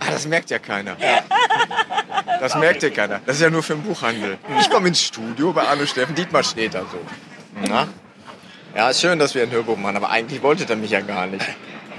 ah, 0.00 0.10
das 0.10 0.26
merkt 0.26 0.50
ja 0.50 0.58
keiner. 0.58 0.96
Das 2.40 2.56
merkt 2.56 2.82
ja 2.82 2.90
keiner. 2.90 3.20
Das 3.26 3.36
ist 3.36 3.42
ja 3.42 3.50
nur 3.50 3.62
für 3.62 3.74
den 3.74 3.82
Buchhandel. 3.84 4.38
Ich 4.58 4.68
komme 4.70 4.88
ins 4.88 5.02
Studio 5.02 5.52
bei 5.52 5.62
Arne 5.62 5.86
Steffen, 5.86 6.14
Dietmar 6.16 6.42
steht 6.42 6.74
da 6.74 6.80
so. 6.80 6.98
Na? 7.68 7.86
Ja, 8.74 8.90
ist 8.90 9.00
schön, 9.00 9.18
dass 9.18 9.34
wir 9.34 9.42
ein 9.42 9.50
Hörbuch 9.50 9.76
machen, 9.76 9.96
aber 9.96 10.10
eigentlich 10.10 10.42
wollte 10.42 10.64
er 10.68 10.76
mich 10.76 10.90
ja 10.90 11.00
gar 11.00 11.26
nicht. 11.26 11.44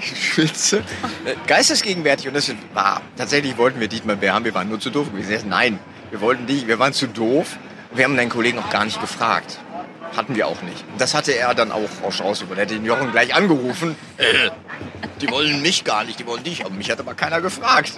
Schwitze. 0.02 0.78
Äh, 1.24 1.34
geistesgegenwärtig 1.46 2.28
und 2.28 2.34
das 2.34 2.52
war, 2.74 3.00
tatsächlich 3.16 3.56
wollten 3.56 3.80
wir 3.80 3.88
Dietmar 3.88 4.16
Bär 4.16 4.34
haben, 4.34 4.44
wir 4.44 4.54
waren 4.54 4.68
nur 4.68 4.80
zu 4.80 4.90
doof 4.90 5.12
gewesen. 5.12 5.48
Nein, 5.48 5.78
wir 6.10 6.20
wollten 6.20 6.44
nicht, 6.44 6.66
wir 6.66 6.78
waren 6.78 6.92
zu 6.92 7.06
doof. 7.06 7.56
Wir 7.94 8.04
haben 8.04 8.16
deinen 8.16 8.30
Kollegen 8.30 8.58
auch 8.58 8.70
gar 8.70 8.84
nicht 8.84 9.00
gefragt. 9.00 9.58
Hatten 10.16 10.34
wir 10.34 10.46
auch 10.46 10.62
nicht. 10.62 10.84
Das 10.98 11.14
hatte 11.14 11.32
er 11.32 11.54
dann 11.54 11.72
auch 11.72 11.88
raus 12.02 12.20
ausüber. 12.20 12.54
Er 12.54 12.62
hätte 12.62 12.74
den 12.74 12.84
Jochen 12.84 13.12
gleich 13.12 13.34
angerufen. 13.34 13.96
Äh, 14.16 14.50
die 15.20 15.30
wollen 15.30 15.62
mich 15.62 15.84
gar 15.84 16.04
nicht, 16.04 16.18
die 16.18 16.26
wollen 16.26 16.42
dich. 16.42 16.64
Aber 16.64 16.74
mich 16.74 16.90
hat 16.90 17.00
aber 17.00 17.14
keiner 17.14 17.40
gefragt. 17.40 17.92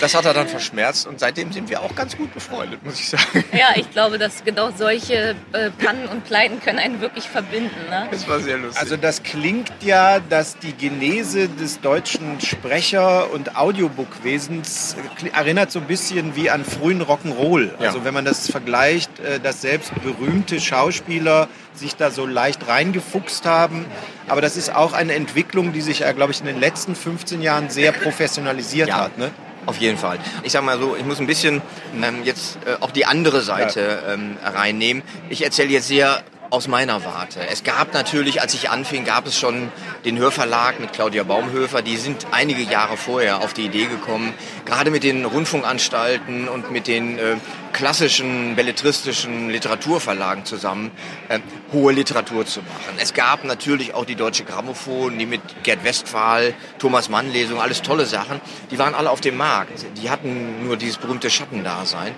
Das 0.00 0.14
hat 0.14 0.24
er 0.24 0.34
dann 0.34 0.48
verschmerzt 0.48 1.06
und 1.06 1.20
seitdem 1.20 1.52
sind 1.52 1.70
wir 1.70 1.80
auch 1.80 1.94
ganz 1.94 2.16
gut 2.16 2.34
befreundet, 2.34 2.84
muss 2.84 2.98
ich 2.98 3.08
sagen. 3.08 3.44
Ja, 3.52 3.68
ich 3.76 3.90
glaube, 3.90 4.18
dass 4.18 4.42
genau 4.44 4.70
solche 4.76 5.36
äh, 5.52 5.70
Pannen 5.70 6.06
und 6.08 6.24
Pleiten 6.24 6.60
können 6.60 6.78
einen 6.78 7.00
wirklich 7.00 7.28
verbinden. 7.28 7.70
Ne? 7.88 8.08
Das 8.10 8.26
war 8.26 8.40
sehr 8.40 8.58
lustig. 8.58 8.80
Also 8.80 8.96
das 8.96 9.22
klingt 9.22 9.70
ja, 9.80 10.18
dass 10.18 10.58
die 10.58 10.72
Genese 10.72 11.48
des 11.48 11.80
deutschen 11.80 12.40
Sprecher- 12.40 13.30
und 13.30 13.56
Audiobookwesens 13.56 14.96
erinnert 15.32 15.70
so 15.70 15.78
ein 15.78 15.86
bisschen 15.86 16.34
wie 16.34 16.50
an 16.50 16.64
frühen 16.64 17.02
Rock'n'Roll. 17.02 17.76
Also 17.78 17.98
ja. 17.98 18.04
wenn 18.04 18.14
man 18.14 18.24
das 18.24 18.50
vergleicht, 18.50 19.20
äh, 19.20 19.38
dass 19.38 19.60
selbst 19.60 19.92
berühmte 20.02 20.60
Schauspieler 20.60 21.48
sich 21.74 21.96
da 21.96 22.10
so 22.10 22.26
leicht 22.26 22.66
reingefuchst 22.68 23.46
haben. 23.46 23.86
Aber 24.28 24.40
das 24.40 24.56
ist 24.56 24.74
auch 24.74 24.92
eine 24.92 25.14
Entwicklung, 25.14 25.72
die 25.72 25.80
sich, 25.80 25.98
glaube 25.98 26.32
ich, 26.32 26.40
in 26.40 26.46
den 26.46 26.60
letzten 26.60 26.94
15 26.94 27.42
Jahren 27.42 27.70
sehr 27.70 27.92
professionalisiert 27.92 28.88
ja. 28.88 28.96
hat. 28.96 29.18
Ne? 29.18 29.30
Auf 29.66 29.78
jeden 29.78 29.96
Fall. 29.96 30.18
Ich 30.42 30.52
sag 30.52 30.64
mal 30.64 30.78
so, 30.78 30.96
ich 30.96 31.04
muss 31.04 31.20
ein 31.20 31.26
bisschen 31.26 31.62
ähm, 31.94 32.24
jetzt 32.24 32.58
äh, 32.66 32.76
auch 32.80 32.90
die 32.90 33.06
andere 33.06 33.42
Seite 33.42 34.02
ähm, 34.08 34.36
reinnehmen. 34.42 35.02
Ich 35.28 35.44
erzähle 35.44 35.70
jetzt 35.70 35.86
sehr 35.86 36.22
aus 36.52 36.68
meiner 36.68 37.02
Warte. 37.06 37.40
Es 37.48 37.64
gab 37.64 37.94
natürlich, 37.94 38.42
als 38.42 38.52
ich 38.52 38.68
anfing, 38.68 39.06
gab 39.06 39.26
es 39.26 39.38
schon 39.38 39.72
den 40.04 40.18
Hörverlag 40.18 40.80
mit 40.80 40.92
Claudia 40.92 41.22
Baumhöfer. 41.22 41.80
Die 41.80 41.96
sind 41.96 42.26
einige 42.30 42.60
Jahre 42.60 42.98
vorher 42.98 43.38
auf 43.38 43.54
die 43.54 43.64
Idee 43.64 43.86
gekommen, 43.86 44.34
gerade 44.66 44.90
mit 44.90 45.02
den 45.02 45.24
Rundfunkanstalten 45.24 46.48
und 46.48 46.70
mit 46.70 46.88
den 46.88 47.18
äh, 47.18 47.36
klassischen 47.72 48.54
belletristischen 48.54 49.48
Literaturverlagen 49.48 50.44
zusammen 50.44 50.90
äh, 51.30 51.38
hohe 51.72 51.94
Literatur 51.94 52.44
zu 52.44 52.60
machen. 52.60 52.98
Es 52.98 53.14
gab 53.14 53.44
natürlich 53.44 53.94
auch 53.94 54.04
die 54.04 54.14
Deutsche 54.14 54.44
Grammophon, 54.44 55.18
die 55.18 55.24
mit 55.24 55.40
Gerd 55.62 55.84
Westphal, 55.84 56.52
Thomas 56.78 57.08
Mann 57.08 57.32
Lesung, 57.32 57.62
alles 57.62 57.80
tolle 57.80 58.04
Sachen. 58.04 58.42
Die 58.70 58.78
waren 58.78 58.94
alle 58.94 59.08
auf 59.08 59.22
dem 59.22 59.38
Markt. 59.38 59.86
Die 60.02 60.10
hatten 60.10 60.66
nur 60.66 60.76
dieses 60.76 60.98
berühmte 60.98 61.30
Schattendasein. 61.30 62.12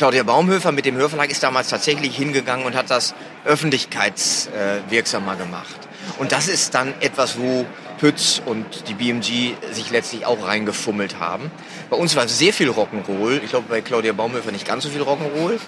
Claudia 0.00 0.22
Baumhöfer 0.22 0.72
mit 0.72 0.86
dem 0.86 0.96
Hörverlag 0.96 1.30
ist 1.30 1.42
damals 1.42 1.68
tatsächlich 1.68 2.16
hingegangen 2.16 2.64
und 2.64 2.74
hat 2.74 2.88
das 2.88 3.14
öffentlichkeitswirksamer 3.44 5.36
gemacht. 5.36 5.76
Und 6.18 6.32
das 6.32 6.48
ist 6.48 6.74
dann 6.74 6.94
etwas, 7.00 7.38
wo 7.38 7.66
Pütz 7.98 8.40
und 8.46 8.88
die 8.88 8.94
BMG 8.94 9.56
sich 9.72 9.90
letztlich 9.90 10.24
auch 10.24 10.48
reingefummelt 10.48 11.20
haben. 11.20 11.50
Bei 11.90 11.98
uns 11.98 12.16
war 12.16 12.26
sehr 12.28 12.54
viel 12.54 12.70
Rock'n'Roll. 12.70 13.42
Ich 13.44 13.50
glaube, 13.50 13.66
bei 13.68 13.82
Claudia 13.82 14.14
Baumhöfer 14.14 14.50
nicht 14.52 14.66
ganz 14.66 14.84
so 14.84 14.88
viel 14.88 15.02
Rock'n'Roll. 15.02 15.58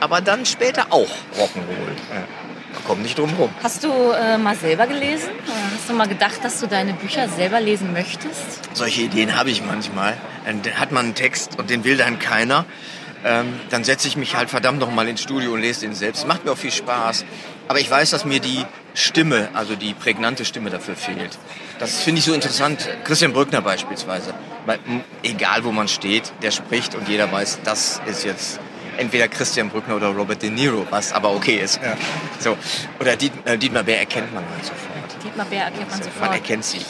Aber 0.00 0.20
dann 0.20 0.46
später 0.46 0.86
auch 0.90 1.12
Rock'n'Roll. 1.38 1.94
Man 2.72 2.84
kommt 2.88 3.04
nicht 3.04 3.16
drum 3.16 3.32
rum. 3.38 3.50
Hast 3.62 3.84
du 3.84 3.88
äh, 4.10 4.36
mal 4.36 4.56
selber 4.56 4.88
gelesen? 4.88 5.28
Hast 5.76 5.88
du 5.88 5.92
mal 5.92 6.08
gedacht, 6.08 6.42
dass 6.42 6.58
du 6.58 6.66
deine 6.66 6.92
Bücher 6.94 7.28
selber 7.28 7.60
lesen 7.60 7.92
möchtest? 7.92 8.68
Solche 8.72 9.02
Ideen 9.02 9.38
habe 9.38 9.50
ich 9.50 9.62
manchmal. 9.64 10.16
Dann 10.44 10.60
hat 10.74 10.90
man 10.90 11.04
einen 11.04 11.14
Text 11.14 11.56
und 11.56 11.70
den 11.70 11.84
will 11.84 11.96
dann 11.96 12.18
keiner 12.18 12.64
ähm, 13.26 13.58
dann 13.70 13.82
setze 13.82 14.06
ich 14.06 14.16
mich 14.16 14.36
halt 14.36 14.48
verdammt 14.50 14.78
noch 14.78 14.90
mal 14.90 15.08
ins 15.08 15.20
Studio 15.20 15.52
und 15.52 15.60
lese 15.60 15.80
den 15.80 15.94
selbst. 15.94 16.28
Macht 16.28 16.44
mir 16.44 16.52
auch 16.52 16.56
viel 16.56 16.70
Spaß. 16.70 17.24
Aber 17.66 17.80
ich 17.80 17.90
weiß, 17.90 18.10
dass 18.10 18.24
mir 18.24 18.38
die 18.38 18.64
Stimme, 18.94 19.48
also 19.52 19.74
die 19.74 19.94
prägnante 19.94 20.44
Stimme 20.44 20.70
dafür 20.70 20.94
fehlt. 20.94 21.36
Das 21.80 22.00
finde 22.00 22.20
ich 22.20 22.24
so 22.24 22.32
interessant. 22.32 22.88
Christian 23.02 23.32
Brückner 23.32 23.60
beispielsweise. 23.62 24.32
Weil, 24.64 24.78
egal 25.24 25.64
wo 25.64 25.72
man 25.72 25.88
steht, 25.88 26.32
der 26.42 26.52
spricht 26.52 26.94
und 26.94 27.08
jeder 27.08 27.30
weiß, 27.30 27.58
das 27.64 28.00
ist 28.06 28.24
jetzt 28.24 28.60
entweder 28.96 29.26
Christian 29.26 29.70
Brückner 29.70 29.96
oder 29.96 30.08
Robert 30.08 30.40
De 30.40 30.50
Niro, 30.50 30.86
was 30.90 31.12
aber 31.12 31.32
okay 31.32 31.56
ist. 31.56 31.80
Ja. 31.82 31.96
So. 32.38 32.56
Oder 33.00 33.16
Diet, 33.16 33.32
äh, 33.44 33.58
Dietmar 33.58 33.82
Bär 33.82 33.98
erkennt 33.98 34.32
man 34.32 34.44
halt 34.48 34.64
sofort. 34.64 35.24
Dietmar 35.24 35.46
Bär 35.46 35.64
erkennt 35.64 35.90
man 35.90 36.02
sofort. 36.02 36.20
Man 36.20 36.32
erkennt 36.32 36.64
sie. 36.64 36.80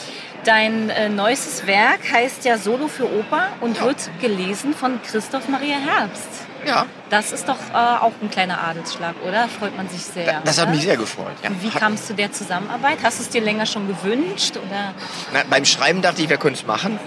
Dein 0.47 0.89
äh, 0.89 1.09
neuestes 1.09 1.67
Werk 1.67 2.09
heißt 2.09 2.45
ja 2.45 2.57
Solo 2.57 2.87
für 2.87 3.03
Oper 3.03 3.49
und 3.59 3.79
ja. 3.79 3.83
wird 3.83 4.09
gelesen 4.21 4.73
von 4.73 5.01
Christoph 5.01 5.49
Maria 5.49 5.75
Herbst. 5.75 6.29
Ja. 6.65 6.85
Das 7.09 7.33
ist 7.33 7.49
doch 7.49 7.57
äh, 7.73 7.75
auch 7.75 8.13
ein 8.21 8.31
kleiner 8.31 8.63
Adelsschlag, 8.63 9.15
oder? 9.27 9.49
Freut 9.49 9.75
man 9.75 9.89
sich 9.89 10.03
sehr. 10.03 10.41
Das 10.45 10.57
oder? 10.57 10.67
hat 10.67 10.73
mich 10.73 10.83
sehr 10.83 10.95
gefreut. 10.95 11.33
Ja. 11.43 11.49
Wie 11.59 11.69
kam 11.69 11.93
es 11.95 12.07
zu 12.07 12.13
der 12.13 12.31
Zusammenarbeit? 12.31 12.99
Hast 13.03 13.19
du 13.19 13.23
es 13.23 13.29
dir 13.29 13.41
länger 13.41 13.65
schon 13.65 13.89
gewünscht? 13.89 14.55
Oder? 14.55 14.93
Na, 15.33 15.41
beim 15.49 15.65
Schreiben 15.65 16.01
dachte 16.01 16.21
ich, 16.21 16.29
wer 16.29 16.37
könnte 16.37 16.61
es 16.61 16.65
machen. 16.65 16.97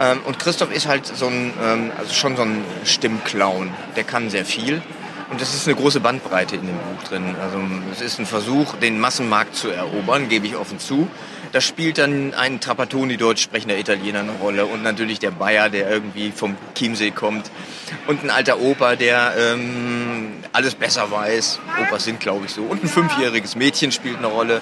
Ähm, 0.00 0.20
und 0.24 0.40
Christoph 0.40 0.72
ist 0.72 0.88
halt 0.88 1.06
so 1.06 1.28
ein, 1.28 1.52
ähm, 1.62 1.92
also 1.96 2.12
schon 2.12 2.34
so 2.34 2.42
ein 2.42 2.64
Stimmclown. 2.82 3.72
Der 3.94 4.02
kann 4.02 4.28
sehr 4.28 4.44
viel. 4.44 4.82
Und 5.30 5.40
das 5.40 5.54
ist 5.54 5.68
eine 5.68 5.76
große 5.76 6.00
Bandbreite 6.00 6.56
in 6.56 6.66
dem 6.66 6.76
Buch 6.76 7.04
drin. 7.08 7.36
Also 7.40 7.60
es 7.92 8.00
ist 8.00 8.18
ein 8.18 8.26
Versuch, 8.26 8.74
den 8.76 8.98
Massenmarkt 8.98 9.54
zu 9.54 9.68
erobern, 9.68 10.28
gebe 10.28 10.48
ich 10.48 10.56
offen 10.56 10.80
zu. 10.80 11.06
Da 11.52 11.60
spielt 11.60 11.98
dann 11.98 12.34
ein 12.34 12.60
Trapattoni, 12.60 13.16
deutsch 13.16 13.42
sprechender 13.42 13.78
Italiener, 13.78 14.20
eine 14.20 14.32
Rolle 14.32 14.66
und 14.66 14.82
natürlich 14.82 15.18
der 15.18 15.30
Bayer, 15.30 15.70
der 15.70 15.90
irgendwie 15.90 16.30
vom 16.30 16.56
Chiemsee 16.74 17.10
kommt 17.10 17.50
und 18.06 18.22
ein 18.22 18.30
alter 18.30 18.60
Opa, 18.60 18.96
der 18.96 19.34
ähm, 19.38 20.32
alles 20.52 20.74
besser 20.74 21.10
weiß. 21.10 21.60
Opas 21.82 22.04
sind, 22.04 22.20
glaube 22.20 22.46
ich, 22.46 22.52
so. 22.52 22.62
Und 22.62 22.84
ein 22.84 22.88
fünfjähriges 22.88 23.56
Mädchen 23.56 23.92
spielt 23.92 24.18
eine 24.18 24.26
Rolle. 24.26 24.60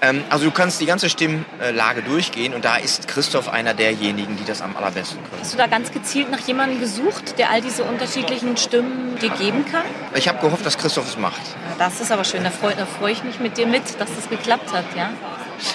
Ähm, 0.00 0.24
also 0.28 0.44
du 0.44 0.50
kannst 0.50 0.80
die 0.80 0.86
ganze 0.86 1.08
Stimmlage 1.08 2.02
durchgehen 2.02 2.54
und 2.54 2.64
da 2.64 2.76
ist 2.76 3.08
Christoph 3.08 3.48
einer 3.48 3.74
derjenigen, 3.74 4.36
die 4.36 4.44
das 4.44 4.60
am 4.62 4.76
allerbesten 4.76 5.18
können. 5.18 5.40
Hast 5.40 5.54
du 5.54 5.58
da 5.58 5.66
ganz 5.66 5.90
gezielt 5.90 6.30
nach 6.30 6.40
jemandem 6.40 6.80
gesucht, 6.80 7.38
der 7.38 7.50
all 7.50 7.60
diese 7.60 7.84
unterschiedlichen 7.84 8.56
Stimmen 8.56 9.18
dir 9.20 9.30
geben 9.30 9.64
kann? 9.70 9.84
Ich 10.14 10.28
habe 10.28 10.38
gehofft, 10.40 10.66
dass 10.66 10.76
Christoph 10.76 11.08
es 11.08 11.18
macht. 11.18 11.40
das 11.78 12.00
ist 12.00 12.12
aber 12.12 12.24
schön, 12.24 12.44
da 12.44 12.50
freue 12.50 12.74
freu 12.86 13.10
ich 13.10 13.24
mich 13.24 13.40
mit 13.40 13.56
dir 13.56 13.66
mit, 13.66 13.82
dass 13.98 14.14
das 14.14 14.28
geklappt 14.28 14.72
hat, 14.72 14.84
ja? 14.96 15.10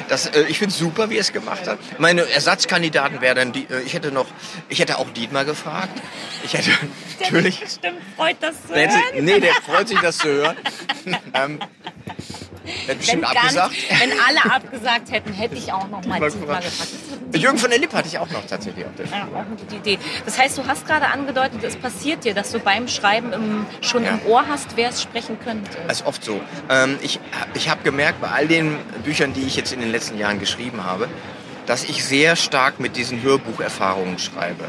Das, 0.09 0.27
äh, 0.27 0.43
ich 0.43 0.57
finde 0.59 0.73
es 0.73 0.79
super, 0.79 1.09
wie 1.09 1.15
er 1.15 1.21
es 1.21 1.33
gemacht 1.33 1.67
hat. 1.67 1.79
Meine 1.97 2.29
Ersatzkandidaten 2.29 3.21
wären, 3.21 3.53
die, 3.53 3.67
äh, 3.69 3.81
ich 3.81 3.93
hätte 3.93 4.11
noch, 4.11 4.27
ich 4.69 4.79
hätte 4.79 4.97
auch 4.97 5.09
Dietmar 5.09 5.45
gefragt. 5.45 6.01
Ich 6.43 6.53
hätte 6.53 6.69
der 7.19 7.27
natürlich. 7.27 7.57
Stimmt, 7.67 7.99
freut 8.15 8.37
das 8.41 8.55
zu 8.67 8.75
hören. 8.75 9.25
Nee, 9.25 9.39
der 9.39 9.53
freut 9.53 9.87
sich, 9.87 9.99
das 9.99 10.17
zu 10.17 10.27
hören. 10.27 10.57
ähm, 11.33 11.59
wenn, 12.85 12.97
bestimmt 12.97 13.23
abgesagt. 13.25 13.75
wenn 13.89 14.11
alle 14.11 14.53
abgesagt 14.55 15.11
hätten, 15.11 15.33
hätte 15.33 15.55
ich 15.55 15.71
auch 15.71 15.87
noch 15.87 16.05
mal 16.05 16.19
Dietmar 16.19 16.61
gefragt. 16.61 16.89
Jürgen 17.33 17.57
von 17.57 17.69
der 17.69 17.79
Lippe 17.79 17.95
hatte 17.97 18.07
ich 18.07 18.19
auch 18.19 18.29
noch 18.29 18.45
tatsächlich 18.45 18.85
auf 18.85 18.91
der 18.95 19.05
Ja, 19.05 19.27
auch 19.33 19.45
eine 19.45 19.55
gute 19.55 19.75
Idee. 19.75 19.97
Das 20.25 20.37
heißt, 20.37 20.57
du 20.57 20.67
hast 20.67 20.85
gerade 20.85 21.07
angedeutet, 21.07 21.63
es 21.63 21.75
passiert 21.75 22.23
dir, 22.23 22.33
dass 22.33 22.51
du 22.51 22.59
beim 22.59 22.87
Schreiben 22.87 23.33
im, 23.33 23.65
schon 23.81 24.03
ja. 24.03 24.11
im 24.11 24.25
Ohr 24.25 24.45
hast, 24.47 24.75
wer 24.75 24.89
es 24.89 25.01
sprechen 25.01 25.39
könnte. 25.39 25.71
Das 25.87 26.01
ist 26.01 26.05
oft 26.05 26.23
so. 26.23 26.41
Ähm, 26.69 26.97
ich 27.01 27.19
ich 27.53 27.69
habe 27.69 27.83
gemerkt, 27.83 28.21
bei 28.21 28.29
all 28.29 28.47
den 28.47 28.77
Büchern, 29.03 29.33
die 29.33 29.41
ich 29.41 29.55
jetzt 29.55 29.71
in 29.73 29.79
den 29.79 29.91
letzten 29.91 30.17
Jahren 30.17 30.39
geschrieben 30.39 30.83
habe, 30.83 31.07
dass 31.65 31.83
ich 31.83 32.03
sehr 32.03 32.35
stark 32.35 32.79
mit 32.79 32.97
diesen 32.97 33.21
Hörbucherfahrungen 33.21 34.19
schreibe. 34.19 34.65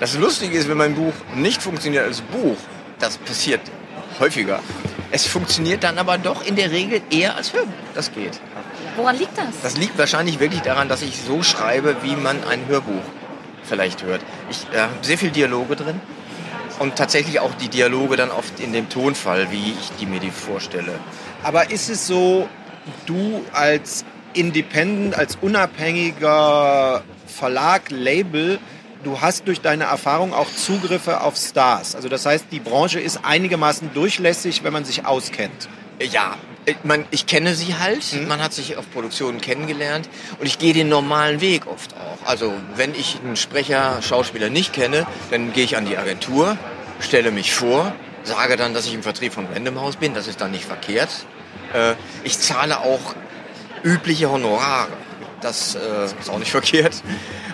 Das 0.00 0.16
Lustige 0.16 0.56
ist, 0.56 0.68
wenn 0.68 0.76
mein 0.76 0.94
Buch 0.94 1.14
nicht 1.34 1.62
funktioniert 1.62 2.04
als 2.04 2.20
Buch, 2.20 2.56
das 3.00 3.18
passiert 3.18 3.60
häufiger. 4.20 4.60
Es 5.10 5.26
funktioniert 5.26 5.84
dann 5.84 5.98
aber 5.98 6.18
doch 6.18 6.44
in 6.44 6.56
der 6.56 6.70
Regel 6.70 7.00
eher 7.10 7.36
als 7.36 7.52
Hörbuch. 7.52 7.72
Das 7.94 8.12
geht. 8.12 8.40
Woran 8.96 9.16
liegt 9.16 9.38
das? 9.38 9.60
Das 9.62 9.76
liegt 9.76 9.96
wahrscheinlich 9.96 10.40
wirklich 10.40 10.60
daran, 10.60 10.88
dass 10.88 11.02
ich 11.02 11.20
so 11.22 11.42
schreibe, 11.42 11.96
wie 12.02 12.16
man 12.16 12.44
ein 12.44 12.66
Hörbuch 12.66 13.02
vielleicht 13.62 14.02
hört. 14.02 14.20
Ich 14.50 14.66
äh, 14.74 14.80
habe 14.80 14.92
sehr 15.02 15.18
viel 15.18 15.30
Dialoge 15.30 15.76
drin 15.76 16.00
und 16.78 16.96
tatsächlich 16.96 17.40
auch 17.40 17.54
die 17.54 17.68
Dialoge 17.68 18.16
dann 18.16 18.30
oft 18.30 18.60
in 18.60 18.72
dem 18.72 18.88
Tonfall, 18.88 19.50
wie 19.50 19.72
ich 19.72 19.90
die 20.00 20.06
mir 20.06 20.20
die 20.20 20.30
vorstelle. 20.30 20.92
Aber 21.42 21.70
ist 21.70 21.88
es 21.88 22.06
so, 22.06 22.48
du 23.06 23.44
als 23.52 24.04
Independent, 24.34 25.16
als 25.16 25.36
unabhängiger 25.40 27.02
Verlag, 27.26 27.90
Label, 27.90 28.58
du 29.04 29.20
hast 29.20 29.46
durch 29.46 29.60
deine 29.60 29.84
Erfahrung 29.84 30.32
auch 30.32 30.48
Zugriffe 30.54 31.20
auf 31.20 31.36
Stars. 31.36 31.94
Also 31.94 32.08
das 32.08 32.26
heißt, 32.26 32.46
die 32.50 32.60
Branche 32.60 33.00
ist 33.00 33.20
einigermaßen 33.24 33.92
durchlässig, 33.94 34.64
wenn 34.64 34.72
man 34.72 34.84
sich 34.84 35.06
auskennt. 35.06 35.68
Ja, 36.00 36.36
ich, 36.64 36.76
man, 36.84 37.06
ich 37.10 37.26
kenne 37.26 37.54
sie 37.54 37.76
halt, 37.76 38.12
mhm. 38.12 38.28
man 38.28 38.42
hat 38.42 38.52
sich 38.52 38.76
auf 38.76 38.90
Produktionen 38.92 39.40
kennengelernt 39.40 40.08
und 40.38 40.46
ich 40.46 40.58
gehe 40.58 40.72
den 40.72 40.88
normalen 40.88 41.40
Weg 41.40 41.66
oft 41.66 41.94
auch. 41.94 42.26
Also 42.26 42.52
wenn 42.76 42.94
ich 42.94 43.18
einen 43.24 43.36
Sprecher, 43.36 44.00
Schauspieler 44.02 44.50
nicht 44.50 44.72
kenne, 44.72 45.06
dann 45.30 45.52
gehe 45.52 45.64
ich 45.64 45.76
an 45.76 45.86
die 45.86 45.96
Agentur, 45.96 46.56
stelle 47.00 47.30
mich 47.30 47.52
vor, 47.52 47.94
sage 48.22 48.56
dann, 48.56 48.74
dass 48.74 48.86
ich 48.86 48.94
im 48.94 49.02
Vertrieb 49.02 49.32
von 49.32 49.46
Random 49.52 49.80
House 49.80 49.96
bin, 49.96 50.14
das 50.14 50.26
ist 50.26 50.40
dann 50.40 50.50
nicht 50.50 50.64
verkehrt. 50.64 51.08
Äh, 51.72 51.94
ich 52.22 52.38
zahle 52.38 52.80
auch 52.80 53.14
übliche 53.82 54.30
Honorare, 54.30 54.92
das 55.40 55.74
äh, 55.74 56.04
ist 56.20 56.30
auch 56.30 56.38
nicht 56.38 56.50
verkehrt. 56.58 57.02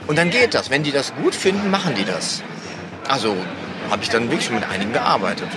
Und 0.06 0.16
dann 0.16 0.30
geht 0.30 0.54
das. 0.54 0.70
Wenn 0.70 0.82
die 0.82 0.92
das 0.92 1.14
gut 1.14 1.34
finden, 1.34 1.70
machen 1.70 1.94
die 1.94 2.04
das. 2.04 2.42
Also 3.08 3.36
habe 3.90 4.02
ich 4.02 4.08
dann 4.08 4.30
wirklich 4.30 4.50
mit 4.50 4.64
einigen 4.68 4.92
gearbeitet. 4.92 5.48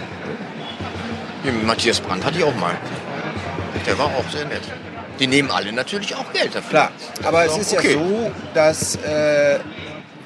Matthias 1.66 2.02
Brandt 2.02 2.26
hatte 2.26 2.40
ich 2.40 2.44
auch 2.44 2.56
mal. 2.56 2.76
Der 3.86 3.98
war 3.98 4.08
auch 4.08 4.30
sehr 4.30 4.46
nett. 4.46 4.64
Die 5.20 5.28
nehmen 5.28 5.50
alle 5.50 5.72
natürlich 5.72 6.16
auch 6.16 6.32
Geld 6.34 6.54
dafür. 6.54 6.70
Klar, 6.70 6.92
aber 7.24 7.46
es 7.46 7.58
ist 7.58 7.74
okay. 7.74 7.94
ja 7.94 8.00
so, 8.00 8.32
dass 8.54 8.96
äh, 8.98 9.60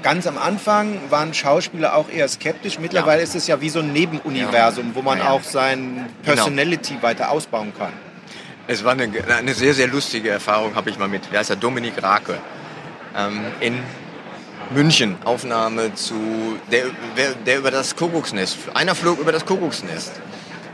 ganz 0.04 0.28
am 0.28 0.38
Anfang 0.38 1.00
waren 1.10 1.34
Schauspieler 1.34 1.96
auch 1.96 2.10
eher 2.10 2.28
skeptisch. 2.28 2.80
Mittlerweile 2.80 3.20
ja. 3.20 3.24
ist 3.24 3.36
es 3.36 3.48
ja 3.48 3.62
wie 3.62 3.70
so 3.70 3.80
ein 3.80 3.94
Nebenuniversum, 3.94 4.90
ja. 4.90 4.96
wo 4.96 5.02
man 5.02 5.20
ja, 5.20 5.30
auch 5.30 5.44
sein 5.44 6.08
genau. 6.24 6.36
Personality 6.36 6.96
genau. 6.96 7.04
weiter 7.04 7.32
ausbauen 7.32 7.72
kann. 7.78 7.94
Es 8.68 8.84
war 8.84 8.94
eine, 8.94 9.10
eine 9.38 9.54
sehr, 9.54 9.74
sehr 9.74 9.88
lustige 9.88 10.30
Erfahrung, 10.30 10.76
habe 10.76 10.90
ich 10.90 11.00
mal 11.00 11.08
mit, 11.08 11.24
wer 11.32 11.40
heißt 11.40 11.50
der, 11.50 11.58
Dominik 11.58 12.02
Rake, 12.02 12.38
ähm, 13.18 13.42
in 13.60 13.80
München, 14.74 15.18
Aufnahme 15.26 15.94
zu, 15.96 16.58
der, 16.72 16.86
der 17.46 17.58
über 17.58 17.72
das 17.72 17.96
Kuckucksnest, 17.96 18.58
einer 18.74 18.96
flog 18.96 19.20
über 19.20 19.32
das 19.32 19.46
Kuckucksnest. 19.46 20.14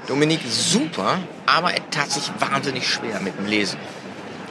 Dominik 0.08 0.42
super, 0.48 1.20
aber 1.46 1.74
er 1.74 1.90
tat 1.90 2.12
sich 2.12 2.32
wahnsinnig 2.40 2.88
schwer 2.88 3.20
mit 3.20 3.38
dem 3.38 3.46
Lesen. 3.46 3.80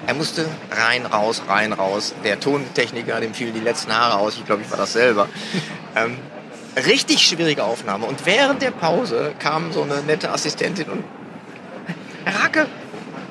Er 0.06 0.14
musste 0.14 0.46
rein, 0.70 1.06
raus, 1.06 1.42
rein, 1.48 1.72
raus. 1.72 2.14
Der 2.22 2.38
Tontechniker, 2.38 3.20
dem 3.20 3.34
fielen 3.34 3.54
die 3.54 3.60
letzten 3.60 3.92
Haare 3.92 4.18
aus. 4.18 4.36
Ich 4.36 4.44
glaube, 4.44 4.62
ich 4.62 4.70
war 4.70 4.78
das 4.78 4.92
selber. 4.92 5.28
Ähm, 5.96 6.18
richtig 6.86 7.22
schwierige 7.22 7.64
Aufnahme. 7.64 8.06
Und 8.06 8.26
während 8.26 8.62
der 8.62 8.70
Pause 8.70 9.32
kam 9.38 9.72
so 9.72 9.82
eine 9.82 10.02
nette 10.02 10.30
Assistentin 10.30 10.90
und 10.90 11.04
Herr 12.24 12.44
Rake, 12.44 12.66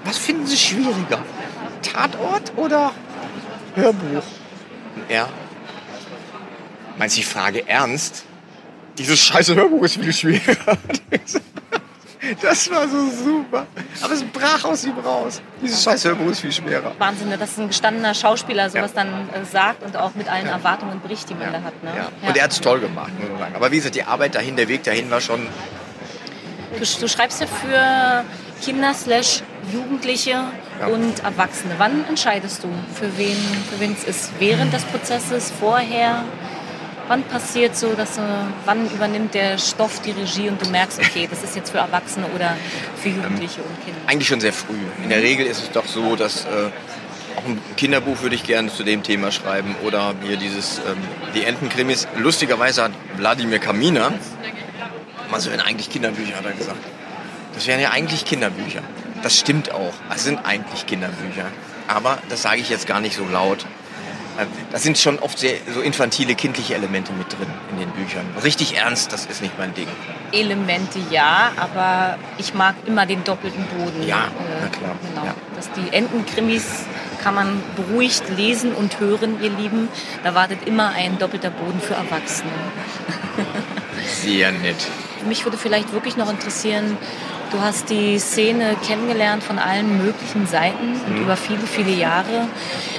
was 0.06 0.18
finden 0.18 0.46
Sie 0.48 0.58
schwieriger? 0.58 1.20
Tatort 1.82 2.54
oder 2.56 2.92
Hörbuch? 3.76 4.24
Ja. 5.10 5.28
Meinst 6.98 7.18
du 7.18 7.22
die 7.22 7.28
Frage 7.28 7.68
ernst? 7.68 8.24
Dieses 8.98 9.20
scheiße 9.20 9.56
Hörbuch 9.56 9.84
ist 9.84 9.96
viel 9.96 10.14
schwieriger. 10.14 10.78
Das 12.42 12.72
war 12.72 12.88
so 12.88 13.08
super. 13.12 13.68
Aber 14.02 14.14
es 14.14 14.24
brach 14.24 14.64
aus 14.64 14.84
ihm 14.84 14.98
raus. 14.98 15.44
Dieses 15.62 15.84
scheiß 15.84 16.06
Hörbuch 16.06 16.32
ist 16.32 16.40
viel 16.40 16.52
schwerer. 16.52 16.94
Wahnsinn, 16.98 17.30
ne, 17.30 17.38
dass 17.38 17.56
ein 17.60 17.68
gestandener 17.68 18.16
Schauspieler 18.16 18.68
sowas 18.72 18.94
Ja. 18.96 19.04
dann 19.04 19.30
äh, 19.30 19.46
sagt 19.46 19.84
und 19.84 19.96
auch 19.96 20.16
mit 20.16 20.28
allen 20.28 20.48
Erwartungen 20.48 21.00
bricht, 21.02 21.30
die 21.30 21.36
man 21.36 21.54
da 21.54 21.62
hat. 21.62 21.84
Ne? 21.84 21.92
Ja. 21.96 22.28
Und 22.28 22.36
er 22.36 22.44
hat 22.46 22.52
es 22.52 22.62
toll 22.62 22.80
gemacht, 22.80 23.12
muss 23.20 23.30
man 23.30 23.38
sagen. 23.38 23.56
Aber 23.56 23.70
wie 23.72 23.76
gesagt, 23.76 23.94
die 23.94 24.04
Arbeit 24.06 24.34
dahin, 24.34 24.56
der 24.56 24.68
Weg 24.68 24.84
dahin 24.84 25.12
war 25.12 25.22
schon 25.22 25.46
Du, 26.80 26.80
du 27.00 27.08
schreibst 27.08 27.42
ja 27.42 27.48
für 27.48 28.26
Kinder 28.64 28.94
slash 28.94 29.42
Jugendliche 29.72 30.44
Ja. 30.80 30.88
und 30.88 31.24
Erwachsene. 31.24 31.76
Wann 31.78 32.06
entscheidest 32.08 32.64
du, 32.64 32.68
für 32.94 33.18
wen 33.18 33.36
für 33.70 33.80
wen 33.80 33.94
es 33.94 34.04
ist? 34.04 34.32
Während 34.40 34.74
des 34.74 34.84
Prozesses, 34.84 35.52
vorher? 35.60 36.24
Wann 37.08 37.22
passiert 37.24 37.76
so, 37.78 37.94
dass 37.94 38.18
äh, 38.18 38.22
wann 38.66 38.90
übernimmt 38.90 39.34
der 39.36 39.58
Stoff 39.60 40.02
die 40.02 40.12
Regie 40.12 40.50
und 40.50 40.60
du 40.66 40.70
merkst, 40.72 41.00
okay, 41.00 41.28
das 41.30 41.44
ist 41.44 41.56
jetzt 41.56 41.70
für 41.70 41.78
Erwachsene 41.78 42.26
oder 42.34 42.58
für 43.02 43.10
Jugendliche 43.10 43.62
und 43.62 43.86
Kinder? 43.86 44.00
eigentlich 44.08 44.28
schon 44.28 44.42
sehr 44.42 44.54
früh. 44.54 44.74
In 45.04 45.10
der 45.10 45.22
Regel 45.22 45.46
ist 45.46 45.62
es 45.64 45.72
doch 45.72 45.86
so, 45.86 46.16
dass 46.16 46.46
äh, 46.46 46.48
auch 47.38 47.46
ein 47.46 47.60
Kinderbuch 47.78 48.22
würde 48.24 48.36
ich 48.36 48.44
gerne 48.44 48.72
zu 48.74 48.84
dem 48.84 49.04
Thema 49.04 49.32
schreiben 49.32 49.76
oder 49.86 50.16
hier 50.24 50.38
dieses 50.38 50.80
ähm, 50.80 50.98
die 51.36 51.44
Entenkrimis. 51.44 52.08
Lustigerweise 52.18 52.84
hat 52.84 52.92
Wladimir 53.18 53.60
Kaminer, 53.60 54.12
was 55.30 55.48
wären 55.50 55.60
eigentlich 55.62 55.90
Kinderbücher, 55.92 56.36
hat 56.38 56.46
er 56.46 56.54
gesagt. 56.54 56.80
Das 57.56 57.68
wären 57.68 57.80
ja 57.80 57.90
eigentlich 57.92 58.26
Kinderbücher. 58.26 58.82
Das 59.24 59.38
stimmt 59.40 59.72
auch. 59.72 59.94
Es 60.14 60.24
sind 60.24 60.46
eigentlich 60.46 60.86
Kinderbücher. 60.86 61.46
Aber 61.88 62.20
das 62.30 62.42
sage 62.44 62.62
ich 62.62 62.70
jetzt 62.70 62.86
gar 62.88 63.00
nicht 63.00 63.16
so 63.16 63.26
laut. 63.26 63.66
Ähm, 64.40 64.48
Da 64.72 64.78
sind 64.80 64.98
schon 64.98 65.20
oft 65.20 65.40
sehr 65.40 65.56
so 65.74 65.80
infantile, 65.82 66.36
kindliche 66.36 66.76
Elemente 66.76 67.14
mit 67.14 67.32
drin 67.32 67.48
in 67.72 67.80
den 67.80 67.90
Büchern. 67.92 68.26
Richtig 68.44 68.76
ernst, 68.76 69.14
das 69.14 69.26
ist 69.26 69.42
nicht 69.42 69.58
mein 69.58 69.74
Ding. 69.74 69.88
Elemente 70.34 71.00
ja, 71.10 71.52
aber 71.56 72.18
ich 72.38 72.54
mag 72.54 72.76
immer 72.86 73.06
den 73.06 73.24
doppelten 73.24 73.66
Boden. 73.68 74.06
Ja, 74.06 74.26
Äh, 74.26 74.62
na 74.64 74.68
klar, 74.68 74.96
Genau. 75.10 75.26
ja. 75.28 75.36
Dass 75.56 75.72
die 75.72 75.94
Entenkrimis 75.94 76.66
kann 77.24 77.36
man 77.36 77.64
beruhigt 77.78 78.24
lesen 78.36 78.74
und 78.74 79.00
hören, 79.00 79.42
ihr 79.42 79.50
Lieben. 79.52 79.88
Da 80.24 80.36
wartet 80.36 80.68
immer 80.68 80.90
ein 80.90 81.18
doppelter 81.18 81.50
Boden 81.52 81.80
für 81.80 81.94
Erwachsene. 81.94 82.52
Sehr 84.06 84.52
nett. 84.52 84.76
Mich 85.28 85.44
würde 85.46 85.58
vielleicht 85.58 85.92
wirklich 85.94 86.18
noch 86.18 86.30
interessieren, 86.30 86.98
du 87.56 87.62
hast 87.62 87.90
die 87.90 88.20
Szene 88.20 88.76
kennengelernt 88.86 89.42
von 89.44 89.58
allen 89.60 89.98
möglichen 90.04 90.46
Seiten 90.46 90.88
Mhm. 90.94 91.02
und 91.08 91.22
über 91.22 91.38
viele, 91.38 91.66
viele 91.66 91.92
Jahre. 91.92 92.48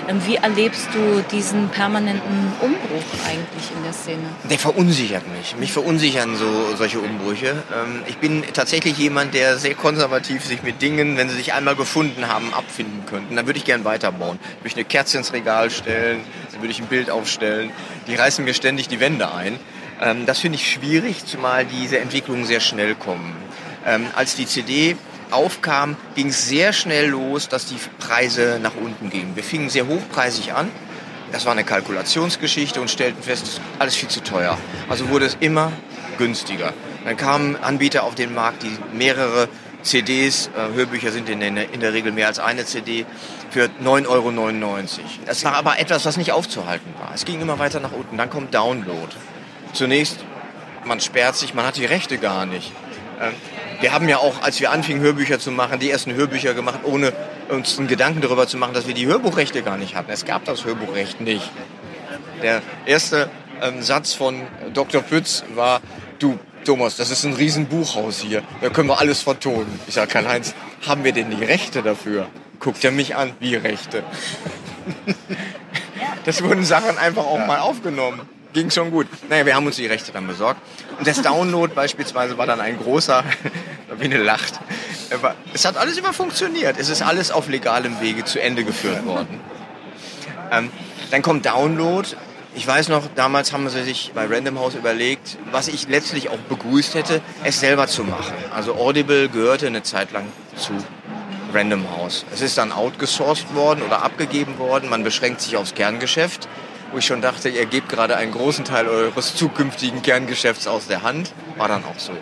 Ähm, 0.08 0.20
Wie 0.26 0.36
erlebst 0.36 0.88
du 0.94 1.22
diesen 1.30 1.68
permanenten 1.68 2.52
Umbruch 2.60 3.04
eigentlich 3.28 3.70
in 3.76 3.82
der 3.84 3.92
Szene? 3.92 4.22
Der 4.48 4.58
verunsichert 4.58 5.24
mich. 5.36 5.56
Mich 5.58 5.72
verunsichern 5.72 6.36
so 6.36 6.74
solche 6.76 7.00
Umbrüche. 7.00 7.50
Ähm, 7.74 8.02
Ich 8.06 8.16
bin 8.18 8.44
tatsächlich 8.54 8.96
jemand, 8.96 9.34
der 9.34 9.58
sehr 9.58 9.74
konservativ 9.74 10.44
sich 10.44 10.62
mit 10.62 10.80
Dingen, 10.80 11.16
wenn 11.18 11.28
sie 11.28 11.36
sich 11.36 11.52
einmal 11.52 11.76
gefunden 11.76 12.28
haben, 12.28 12.54
abfinden 12.54 13.04
könnten. 13.06 13.36
Dann 13.36 13.46
würde 13.46 13.58
ich 13.58 13.64
gern 13.64 13.84
weiterbauen. 13.84 14.38
Würde 14.60 14.68
ich 14.68 14.74
eine 14.76 14.84
Kerze 14.84 15.18
ins 15.18 15.32
Regal 15.32 15.70
stellen, 15.70 16.20
dann 16.52 16.62
würde 16.62 16.70
ich 16.72 16.80
ein 16.80 16.86
Bild 16.86 17.10
aufstellen. 17.10 17.70
Die 18.06 18.14
reißen 18.14 18.42
mir 18.44 18.54
ständig 18.54 18.88
die 18.88 19.00
Wände 19.00 19.32
ein. 19.34 19.58
Ähm, 20.00 20.24
Das 20.26 20.38
finde 20.38 20.56
ich 20.56 20.70
schwierig, 20.70 21.26
zumal 21.26 21.64
diese 21.66 21.98
Entwicklungen 21.98 22.44
sehr 22.46 22.60
schnell 22.60 22.94
kommen. 22.94 23.34
Ähm, 23.86 24.08
Als 24.16 24.34
die 24.34 24.46
CD 24.46 24.96
aufkam, 25.30 25.96
ging 26.14 26.28
es 26.28 26.48
sehr 26.48 26.72
schnell 26.72 27.08
los, 27.08 27.48
dass 27.48 27.66
die 27.66 27.78
Preise 27.98 28.58
nach 28.62 28.74
unten 28.74 29.10
gingen. 29.10 29.36
Wir 29.36 29.44
fingen 29.44 29.70
sehr 29.70 29.86
hochpreisig 29.86 30.52
an. 30.52 30.70
Das 31.32 31.44
war 31.44 31.52
eine 31.52 31.64
Kalkulationsgeschichte 31.64 32.80
und 32.80 32.90
stellten 32.90 33.22
fest, 33.22 33.60
alles 33.78 33.96
viel 33.96 34.08
zu 34.08 34.22
teuer. 34.22 34.58
Also 34.88 35.08
wurde 35.08 35.26
es 35.26 35.36
immer 35.40 35.72
günstiger. 36.18 36.72
Dann 37.04 37.16
kamen 37.16 37.56
Anbieter 37.56 38.04
auf 38.04 38.14
den 38.14 38.34
Markt, 38.34 38.62
die 38.62 38.76
mehrere 38.92 39.48
CDs, 39.82 40.48
äh, 40.48 40.74
Hörbücher 40.74 41.12
sind 41.12 41.28
in 41.28 41.40
der, 41.40 41.72
in 41.72 41.80
der 41.80 41.92
Regel 41.92 42.10
mehr 42.10 42.26
als 42.26 42.38
eine 42.38 42.64
CD, 42.64 43.06
für 43.50 43.68
9,99 43.82 44.08
Euro. 44.08 44.82
Das 45.26 45.44
war 45.44 45.54
aber 45.54 45.78
etwas, 45.78 46.04
was 46.04 46.16
nicht 46.16 46.32
aufzuhalten 46.32 46.92
war. 46.98 47.14
Es 47.14 47.24
ging 47.24 47.40
immer 47.40 47.58
weiter 47.58 47.78
nach 47.80 47.92
unten. 47.92 48.16
Dann 48.16 48.30
kommt 48.30 48.52
Download. 48.52 49.14
Zunächst, 49.72 50.24
man 50.84 51.00
sperrt 51.00 51.36
sich, 51.36 51.54
man 51.54 51.64
hat 51.64 51.76
die 51.76 51.84
Rechte 51.84 52.18
gar 52.18 52.46
nicht. 52.46 52.72
Ähm, 53.20 53.32
Wir 53.80 53.92
haben 53.92 54.08
ja 54.08 54.18
auch, 54.18 54.42
als 54.42 54.60
wir 54.60 54.70
anfingen, 54.70 55.02
Hörbücher 55.02 55.38
zu 55.38 55.50
machen, 55.50 55.78
die 55.78 55.90
ersten 55.90 56.14
Hörbücher 56.14 56.54
gemacht, 56.54 56.80
ohne 56.84 57.12
uns 57.48 57.78
einen 57.78 57.88
Gedanken 57.88 58.20
darüber 58.20 58.46
zu 58.46 58.56
machen, 58.56 58.74
dass 58.74 58.86
wir 58.86 58.94
die 58.94 59.06
Hörbuchrechte 59.06 59.62
gar 59.62 59.76
nicht 59.76 59.94
hatten. 59.94 60.10
Es 60.10 60.24
gab 60.24 60.44
das 60.44 60.64
Hörbuchrecht 60.64 61.20
nicht. 61.20 61.50
Der 62.42 62.62
erste 62.86 63.30
ähm, 63.62 63.82
Satz 63.82 64.14
von 64.14 64.42
Dr. 64.72 65.02
Pütz 65.02 65.44
war, 65.54 65.80
du 66.18 66.38
Thomas, 66.64 66.96
das 66.96 67.10
ist 67.10 67.24
ein 67.24 67.34
riesen 67.34 67.66
Buchhaus 67.66 68.18
hier, 68.18 68.42
da 68.60 68.70
können 68.70 68.88
wir 68.88 68.98
alles 68.98 69.22
vertonen. 69.22 69.80
Ich 69.86 69.94
sage, 69.94 70.10
Karl-Heinz, 70.10 70.54
haben 70.86 71.04
wir 71.04 71.12
denn 71.12 71.30
die 71.30 71.44
Rechte 71.44 71.82
dafür? 71.82 72.26
Guckt 72.58 72.84
er 72.84 72.90
mich 72.90 73.14
an, 73.14 73.32
wie 73.40 73.54
Rechte? 73.54 74.02
Das 76.24 76.42
wurden 76.42 76.64
Sachen 76.64 76.98
einfach 76.98 77.24
auch 77.24 77.46
mal 77.46 77.60
aufgenommen. 77.60 78.20
Ging 78.56 78.70
schon 78.70 78.90
gut. 78.90 79.06
Naja, 79.28 79.44
wir 79.44 79.54
haben 79.54 79.66
uns 79.66 79.76
die 79.76 79.86
Rechte 79.86 80.12
dann 80.12 80.26
besorgt. 80.26 80.62
Und 80.98 81.06
das 81.06 81.20
Download 81.20 81.74
beispielsweise 81.74 82.38
war 82.38 82.46
dann 82.46 82.58
ein 82.58 82.78
großer, 82.78 83.22
Sabine 83.90 84.16
lacht. 84.16 84.54
Aber 85.12 85.34
Es 85.52 85.66
hat 85.66 85.76
alles 85.76 85.98
immer 85.98 86.14
funktioniert. 86.14 86.76
Es 86.78 86.88
ist 86.88 87.02
alles 87.02 87.30
auf 87.30 87.50
legalem 87.50 88.00
Wege 88.00 88.24
zu 88.24 88.40
Ende 88.40 88.64
geführt 88.64 89.04
worden. 89.04 89.40
Ähm, 90.50 90.70
dann 91.10 91.20
kommt 91.20 91.44
Download. 91.44 92.08
Ich 92.54 92.66
weiß 92.66 92.88
noch, 92.88 93.02
damals 93.14 93.52
haben 93.52 93.68
sie 93.68 93.82
sich 93.82 94.12
bei 94.14 94.24
Random 94.24 94.58
House 94.58 94.74
überlegt, 94.74 95.36
was 95.52 95.68
ich 95.68 95.86
letztlich 95.88 96.30
auch 96.30 96.38
begrüßt 96.48 96.94
hätte, 96.94 97.20
es 97.44 97.60
selber 97.60 97.88
zu 97.88 98.04
machen. 98.04 98.32
Also 98.54 98.74
Audible 98.76 99.28
gehörte 99.28 99.66
eine 99.66 99.82
Zeit 99.82 100.12
lang 100.12 100.24
zu 100.56 100.72
Random 101.52 101.84
House. 101.94 102.24
Es 102.32 102.40
ist 102.40 102.56
dann 102.56 102.72
outgesourced 102.72 103.54
worden 103.54 103.82
oder 103.82 104.02
abgegeben 104.02 104.56
worden. 104.56 104.88
Man 104.88 105.04
beschränkt 105.04 105.42
sich 105.42 105.58
aufs 105.58 105.74
Kerngeschäft, 105.74 106.48
wo 106.92 106.98
ich 106.98 107.06
schon 107.06 107.20
dachte, 107.20 107.48
ihr 107.48 107.66
gebt 107.66 107.88
gerade 107.88 108.16
einen 108.16 108.32
großen 108.32 108.64
Teil 108.64 108.88
eures 108.88 109.34
zukünftigen 109.34 110.02
Kerngeschäfts 110.02 110.66
aus 110.66 110.86
der 110.86 111.02
Hand. 111.02 111.32
War 111.56 111.68
dann 111.68 111.84
auch 111.84 111.98
so. 111.98 112.12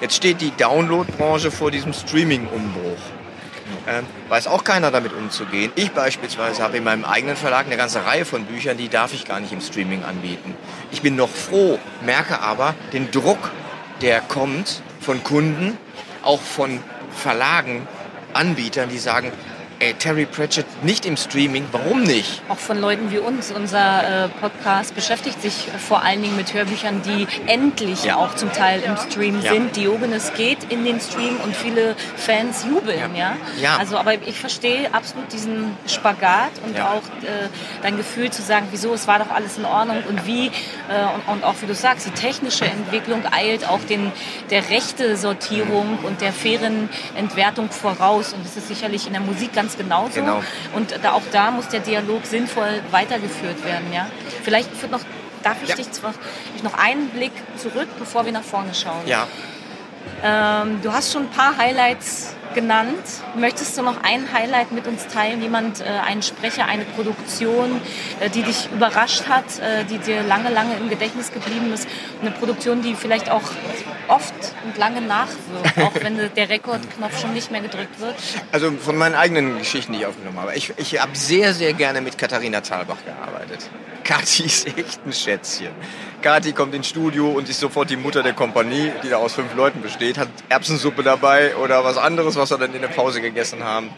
Jetzt 0.00 0.16
steht 0.16 0.40
die 0.40 0.50
Download-Branche 0.56 1.50
vor 1.50 1.70
diesem 1.70 1.92
Streaming-Umbruch. 1.92 2.98
Ähm, 3.86 4.06
weiß 4.28 4.46
auch 4.46 4.64
keiner 4.64 4.90
damit 4.90 5.12
umzugehen. 5.12 5.72
Ich 5.74 5.92
beispielsweise 5.92 6.62
habe 6.62 6.76
in 6.76 6.84
meinem 6.84 7.04
eigenen 7.04 7.36
Verlag 7.36 7.66
eine 7.66 7.76
ganze 7.76 8.04
Reihe 8.04 8.24
von 8.24 8.44
Büchern, 8.44 8.76
die 8.76 8.88
darf 8.88 9.12
ich 9.12 9.24
gar 9.24 9.40
nicht 9.40 9.52
im 9.52 9.60
Streaming 9.60 10.04
anbieten. 10.04 10.54
Ich 10.90 11.02
bin 11.02 11.16
noch 11.16 11.28
froh, 11.28 11.78
merke 12.04 12.40
aber 12.40 12.74
den 12.92 13.10
Druck, 13.10 13.50
der 14.00 14.20
kommt 14.20 14.82
von 15.00 15.24
Kunden, 15.24 15.78
auch 16.22 16.40
von 16.40 16.80
Verlagen, 17.10 17.86
Anbietern, 18.34 18.88
die 18.88 18.98
sagen, 18.98 19.32
ey, 19.82 19.94
Terry 19.94 20.26
Pratchett 20.26 20.66
nicht 20.84 21.04
im 21.06 21.16
Streaming, 21.16 21.64
warum 21.72 22.02
nicht? 22.04 22.40
Auch 22.48 22.58
von 22.58 22.78
Leuten 22.80 23.10
wie 23.10 23.18
uns. 23.18 23.50
Unser 23.50 24.26
äh, 24.26 24.28
Podcast 24.28 24.94
beschäftigt 24.94 25.42
sich 25.42 25.68
vor 25.88 26.02
allen 26.02 26.22
Dingen 26.22 26.36
mit 26.36 26.54
Hörbüchern, 26.54 27.02
die 27.02 27.26
endlich 27.50 28.04
Ja. 28.04 28.16
auch 28.16 28.34
zum 28.36 28.52
Teil 28.52 28.80
im 28.82 28.96
Stream 28.96 29.40
Ja. 29.42 29.52
sind. 29.52 29.74
Diogenes 29.76 30.32
geht 30.34 30.58
in 30.70 30.84
den 30.84 31.00
Stream 31.00 31.36
und 31.42 31.56
viele 31.56 31.96
Fans 32.16 32.64
jubeln. 32.68 33.14
Ja. 33.16 33.36
Ja. 33.60 33.76
Also, 33.78 33.96
aber 33.96 34.14
ich 34.14 34.38
verstehe 34.38 34.92
absolut 34.94 35.32
diesen 35.32 35.76
Spagat 35.86 36.52
und 36.64 36.80
auch 36.80 37.02
äh, 37.22 37.48
dein 37.82 37.96
Gefühl 37.96 38.30
zu 38.30 38.42
sagen, 38.42 38.68
wieso, 38.70 38.94
es 38.94 39.08
war 39.08 39.18
doch 39.18 39.30
alles 39.30 39.58
in 39.58 39.64
Ordnung 39.64 40.02
und 40.08 40.26
wie, 40.26 40.46
äh, 40.46 40.50
und, 41.26 41.34
und 41.34 41.44
auch 41.44 41.54
wie 41.60 41.66
du 41.66 41.74
sagst, 41.74 42.06
die 42.06 42.10
technische 42.12 42.64
Entwicklung 42.66 43.22
eilt 43.32 43.68
auch 43.68 43.80
den, 43.88 44.12
der 44.50 44.68
rechte 44.70 45.16
Sortierung 45.16 45.98
und 46.04 46.20
der 46.20 46.32
fairen 46.32 46.88
Entwertung 47.16 47.70
voraus. 47.70 48.32
Und 48.32 48.44
das 48.46 48.56
ist 48.56 48.68
sicherlich 48.68 49.06
in 49.06 49.12
der 49.12 49.22
Musik 49.22 49.52
ganz 49.52 49.71
genauso. 49.78 50.14
Genau. 50.20 50.42
Und 50.74 50.94
da, 51.02 51.12
auch 51.12 51.22
da 51.32 51.50
muss 51.50 51.68
der 51.68 51.80
Dialog 51.80 52.24
sinnvoll 52.26 52.80
weitergeführt 52.90 53.64
werden. 53.64 53.92
Ja? 53.92 54.06
Vielleicht 54.42 54.90
noch, 54.90 55.00
darf 55.42 55.56
ich 55.62 55.68
Ja. 55.70 55.76
dich 55.76 55.90
zwar, 55.92 56.14
ich 56.56 56.62
noch 56.62 56.74
einen 56.74 57.08
Blick 57.10 57.32
zurück, 57.56 57.88
bevor 57.98 58.24
wir 58.24 58.32
nach 58.32 58.42
vorne 58.44 58.74
schauen. 58.74 59.02
Ja, 59.06 59.26
Ähm, 60.24 60.80
du 60.82 60.92
hast 60.92 61.12
schon 61.12 61.22
ein 61.22 61.30
paar 61.30 61.56
Highlights 61.56 62.34
genannt. 62.54 63.02
Möchtest 63.36 63.76
du 63.76 63.82
noch 63.82 64.02
ein 64.02 64.32
Highlight 64.32 64.72
mit 64.72 64.86
uns 64.86 65.06
teilen? 65.08 65.42
Jemand, 65.42 65.80
äh, 65.80 65.84
einen 65.84 66.22
Sprecher, 66.22 66.66
eine 66.66 66.84
Produktion, 66.84 67.80
äh, 68.20 68.30
die 68.30 68.42
dich 68.42 68.68
überrascht 68.72 69.28
hat, 69.28 69.58
äh, 69.58 69.84
die 69.84 69.98
dir 69.98 70.22
lange, 70.22 70.50
lange 70.50 70.76
im 70.76 70.88
Gedächtnis 70.88 71.32
geblieben 71.32 71.72
ist? 71.72 71.88
Eine 72.20 72.30
Produktion, 72.30 72.82
die 72.82 72.94
vielleicht 72.94 73.30
auch 73.30 73.42
oft 74.08 74.34
und 74.64 74.76
lange 74.76 75.00
nachwirkt, 75.00 75.78
auch 75.78 75.94
wenn 76.02 76.18
der 76.34 76.48
Rekordknopf 76.48 77.20
schon 77.20 77.32
nicht 77.34 77.50
mehr 77.50 77.60
gedrückt 77.60 78.00
wird. 78.00 78.14
also 78.52 78.70
von 78.72 78.96
meinen 78.96 79.14
eigenen 79.14 79.58
Geschichten, 79.58 79.92
die 79.92 80.00
ich 80.00 80.06
aufgenommen 80.06 80.38
habe. 80.38 80.54
Ich, 80.54 80.72
ich 80.76 81.00
habe 81.00 81.16
sehr, 81.16 81.54
sehr 81.54 81.72
gerne 81.72 82.00
mit 82.00 82.18
Katharina 82.18 82.60
Thalbach 82.60 82.98
gearbeitet. 83.04 83.68
Kathi 84.04 84.44
ist 84.44 84.66
echt 84.66 85.06
ein 85.06 85.12
Schätzchen. 85.12 85.70
Kathi 86.22 86.52
kommt 86.52 86.74
ins 86.74 86.88
Studio 86.88 87.30
und 87.30 87.48
ist 87.48 87.60
sofort 87.60 87.90
die 87.90 87.96
Mutter 87.96 88.22
der 88.22 88.32
Kompanie, 88.32 88.92
die 89.02 89.08
da 89.08 89.16
aus 89.16 89.34
fünf 89.34 89.54
Leuten 89.54 89.82
besteht, 89.82 90.18
hat 90.18 90.28
Erbsensuppe 90.48 91.02
dabei 91.02 91.56
oder 91.56 91.84
was 91.84 91.96
anderes, 91.96 92.36
was 92.42 92.50
wir 92.50 92.58
dann 92.58 92.74
in 92.74 92.82
der 92.82 92.88
Pause 92.88 93.20
gegessen 93.20 93.62
haben. 93.62 93.90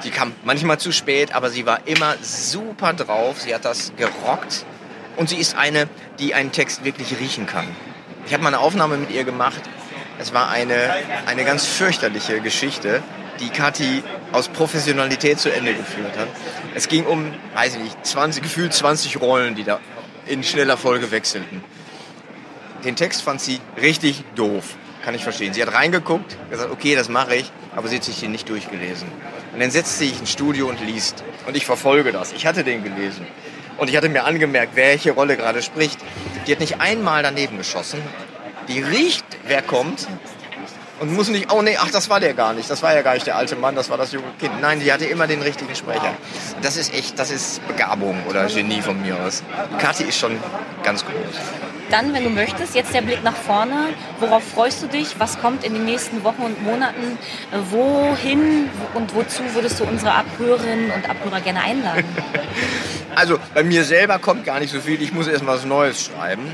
Sie 0.00 0.10
kam 0.10 0.32
manchmal 0.44 0.78
zu 0.78 0.92
spät, 0.92 1.34
aber 1.34 1.48
sie 1.48 1.64
war 1.64 1.86
immer 1.86 2.14
super 2.20 2.92
drauf. 2.92 3.40
Sie 3.40 3.54
hat 3.54 3.64
das 3.64 3.92
gerockt. 3.96 4.66
Und 5.16 5.30
sie 5.30 5.36
ist 5.36 5.56
eine, 5.56 5.88
die 6.18 6.34
einen 6.34 6.52
Text 6.52 6.84
wirklich 6.84 7.18
riechen 7.18 7.46
kann. 7.46 7.66
Ich 8.26 8.34
habe 8.34 8.42
mal 8.42 8.50
eine 8.50 8.58
Aufnahme 8.58 8.98
mit 8.98 9.10
ihr 9.10 9.24
gemacht. 9.24 9.62
Es 10.18 10.34
war 10.34 10.50
eine, 10.50 10.94
eine 11.24 11.44
ganz 11.44 11.64
fürchterliche 11.64 12.40
Geschichte, 12.40 13.02
die 13.40 13.48
Kathi 13.48 14.02
aus 14.32 14.48
Professionalität 14.48 15.40
zu 15.40 15.50
Ende 15.50 15.72
geführt 15.74 16.18
hat. 16.18 16.28
Es 16.74 16.88
ging 16.88 17.06
um, 17.06 17.32
weiß 17.54 17.76
ich 17.76 17.82
nicht, 17.82 18.06
20, 18.06 18.42
gefühlt 18.42 18.74
20 18.74 19.20
Rollen, 19.22 19.54
die 19.54 19.64
da 19.64 19.80
in 20.26 20.42
schneller 20.42 20.76
Folge 20.76 21.10
wechselten. 21.10 21.64
Den 22.84 22.94
Text 22.94 23.22
fand 23.22 23.40
sie 23.40 23.60
richtig 23.80 24.22
doof. 24.34 24.76
Kann 25.06 25.14
ich 25.14 25.22
verstehen. 25.22 25.54
Sie 25.54 25.62
hat 25.62 25.72
reingeguckt, 25.72 26.36
gesagt, 26.50 26.72
okay, 26.72 26.96
das 26.96 27.08
mache 27.08 27.36
ich, 27.36 27.52
aber 27.76 27.86
sie 27.86 27.94
hat 27.94 28.02
sich 28.02 28.18
den 28.18 28.32
nicht 28.32 28.48
durchgelesen. 28.48 29.06
Und 29.52 29.60
dann 29.60 29.70
setzte 29.70 29.98
sich 29.98 30.18
ins 30.18 30.32
Studio 30.32 30.66
und 30.66 30.80
liest. 30.80 31.22
Und 31.46 31.56
ich 31.56 31.64
verfolge 31.64 32.10
das. 32.10 32.32
Ich 32.32 32.44
hatte 32.44 32.64
den 32.64 32.82
gelesen. 32.82 33.24
Und 33.78 33.88
ich 33.88 33.96
hatte 33.96 34.08
mir 34.08 34.24
angemerkt, 34.24 34.74
welche 34.74 35.12
Rolle 35.12 35.36
gerade 35.36 35.62
spricht. 35.62 36.00
Die 36.48 36.50
hat 36.50 36.58
nicht 36.58 36.80
einmal 36.80 37.22
daneben 37.22 37.56
geschossen. 37.56 38.02
Die 38.66 38.82
riecht, 38.82 39.24
wer 39.46 39.62
kommt. 39.62 40.08
Und 40.98 41.14
muss 41.14 41.28
nicht, 41.28 41.52
oh 41.52 41.62
nee, 41.62 41.76
ach, 41.78 41.92
das 41.92 42.10
war 42.10 42.18
der 42.18 42.34
gar 42.34 42.52
nicht. 42.52 42.68
Das 42.68 42.82
war 42.82 42.92
ja 42.92 43.02
gar 43.02 43.14
nicht 43.14 43.28
der 43.28 43.36
alte 43.36 43.54
Mann, 43.54 43.76
das 43.76 43.88
war 43.88 43.98
das 43.98 44.10
junge 44.10 44.26
Kind. 44.40 44.60
Nein, 44.60 44.80
die 44.80 44.92
hatte 44.92 45.04
immer 45.04 45.28
den 45.28 45.40
richtigen 45.40 45.76
Sprecher. 45.76 46.16
Das 46.62 46.76
ist 46.76 46.92
echt, 46.92 47.16
das 47.16 47.30
ist 47.30 47.64
Begabung 47.68 48.24
oder 48.28 48.46
Genie 48.46 48.82
von 48.82 49.00
mir 49.00 49.16
aus. 49.20 49.44
Kathi 49.78 50.02
ist 50.02 50.18
schon 50.18 50.36
ganz 50.82 51.04
groß. 51.04 51.75
Dann, 51.90 52.12
wenn 52.12 52.24
du 52.24 52.30
möchtest, 52.30 52.74
jetzt 52.74 52.92
der 52.94 53.02
Blick 53.02 53.22
nach 53.22 53.36
vorne. 53.36 53.88
Worauf 54.20 54.42
freust 54.42 54.82
du 54.82 54.86
dich? 54.88 55.18
Was 55.18 55.38
kommt 55.38 55.64
in 55.64 55.74
den 55.74 55.84
nächsten 55.84 56.24
Wochen 56.24 56.42
und 56.42 56.62
Monaten? 56.64 57.18
Äh, 57.52 57.58
Wohin 57.70 58.68
und 58.94 59.14
wozu 59.14 59.42
würdest 59.54 59.80
du 59.80 59.84
unsere 59.84 60.12
Abhörerinnen 60.14 60.90
und 60.90 61.08
Abhörer 61.08 61.40
gerne 61.40 61.62
einladen? 61.62 62.04
Also 63.14 63.38
bei 63.54 63.64
mir 63.64 63.82
selber 63.84 64.18
kommt 64.18 64.44
gar 64.44 64.60
nicht 64.60 64.70
so 64.70 64.78
viel. 64.78 65.00
Ich 65.00 65.10
muss 65.10 65.26
erst 65.26 65.42
mal 65.42 65.54
was 65.54 65.64
Neues 65.64 66.04
schreiben. 66.04 66.52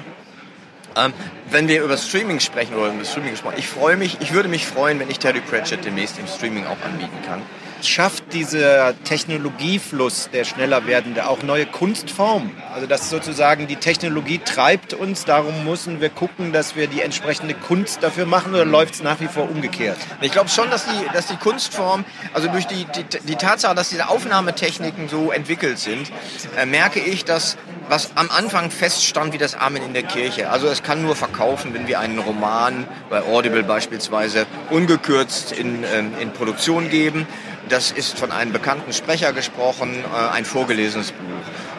Ähm, 0.97 1.13
wenn 1.51 1.67
wir 1.67 1.83
über 1.83 1.97
Streaming 1.97 2.39
sprechen 2.39 2.77
oder 2.77 2.93
über 2.93 3.05
Streaming 3.05 3.33
gesprochen, 3.33 3.57
ich 3.59 3.67
freue 3.67 3.97
mich, 3.97 4.19
ich 4.21 4.33
würde 4.33 4.49
mich 4.49 4.65
freuen, 4.65 5.01
wenn 5.01 5.11
ich 5.11 5.19
Terry 5.19 5.41
Pratchett 5.41 5.85
demnächst 5.85 6.21
im 6.21 6.29
Streaming 6.29 6.65
auch 6.67 6.77
anbieten 6.85 7.19
kann. 7.27 7.43
Schafft 7.89 8.33
dieser 8.33 8.95
Technologiefluss, 9.05 10.31
der 10.33 10.45
schneller 10.45 10.87
werdende, 10.87 11.29
auch 11.29 11.43
neue 11.43 11.67
Kunstformen? 11.67 12.51
Also 12.75 12.87
dass 12.87 13.11
sozusagen 13.11 13.67
die 13.67 13.77
Technologie 13.77 14.39
treibt 14.39 14.95
uns, 14.95 15.25
darum 15.25 15.65
müssen 15.65 16.01
wir 16.01 16.09
gucken, 16.09 16.53
dass 16.53 16.77
wir 16.77 16.87
die 16.87 17.01
entsprechende 17.01 17.55
Kunst 17.55 18.03
dafür 18.03 18.27
machen 18.27 18.55
oder 18.55 18.65
läuft 18.65 18.95
es 18.95 19.03
nach 19.03 19.21
wie 19.21 19.27
vor 19.27 19.51
umgekehrt? 19.51 19.99
Ich 20.21 20.33
glaube 20.33 20.49
schon, 20.49 20.71
dass 20.71 20.85
die, 20.87 21.13
dass 21.13 21.27
die 21.27 21.37
Kunstform, 21.37 22.05
also 22.33 22.49
durch 22.49 22.67
die, 22.67 22.85
die, 22.85 23.05
die 23.27 23.37
Tatsache, 23.37 23.75
dass 23.75 23.91
diese 23.91 24.09
Aufnahmetechniken 24.09 25.09
so 25.09 25.33
entwickelt 25.33 25.79
sind, 25.79 26.11
äh, 26.57 26.67
merke 26.67 27.01
ich, 27.01 27.25
dass 27.25 27.57
was 27.89 28.13
am 28.15 28.31
Anfang 28.31 28.71
feststand 28.71 29.33
wie 29.33 29.39
das 29.39 29.55
Amen 29.55 29.83
in 29.83 29.93
der 29.93 30.03
Kirche. 30.03 30.51
Also 30.51 30.67
es 30.69 30.83
kann 30.83 31.03
nur 31.03 31.17
verkaufen, 31.17 31.75
wenn 31.75 31.87
wir 31.87 32.01
einen 32.01 32.19
Roman, 32.19 32.87
bei 33.11 33.23
Audible 33.23 33.63
beispielsweise, 33.63 34.47
ungekürzt 34.71 35.53
in, 35.53 35.85
ähm, 35.85 36.13
in 36.21 36.33
Produktion 36.33 36.89
geben. 36.89 37.27
Das 37.73 37.91
ist 37.91 38.19
von 38.19 38.33
einem 38.33 38.53
bekannten 38.53 38.93
Sprecher 38.93 39.33
gesprochen, 39.33 40.05
äh, 40.05 40.35
ein 40.35 40.45
vorgelesenes 40.45 41.13
Buch. 41.13 41.23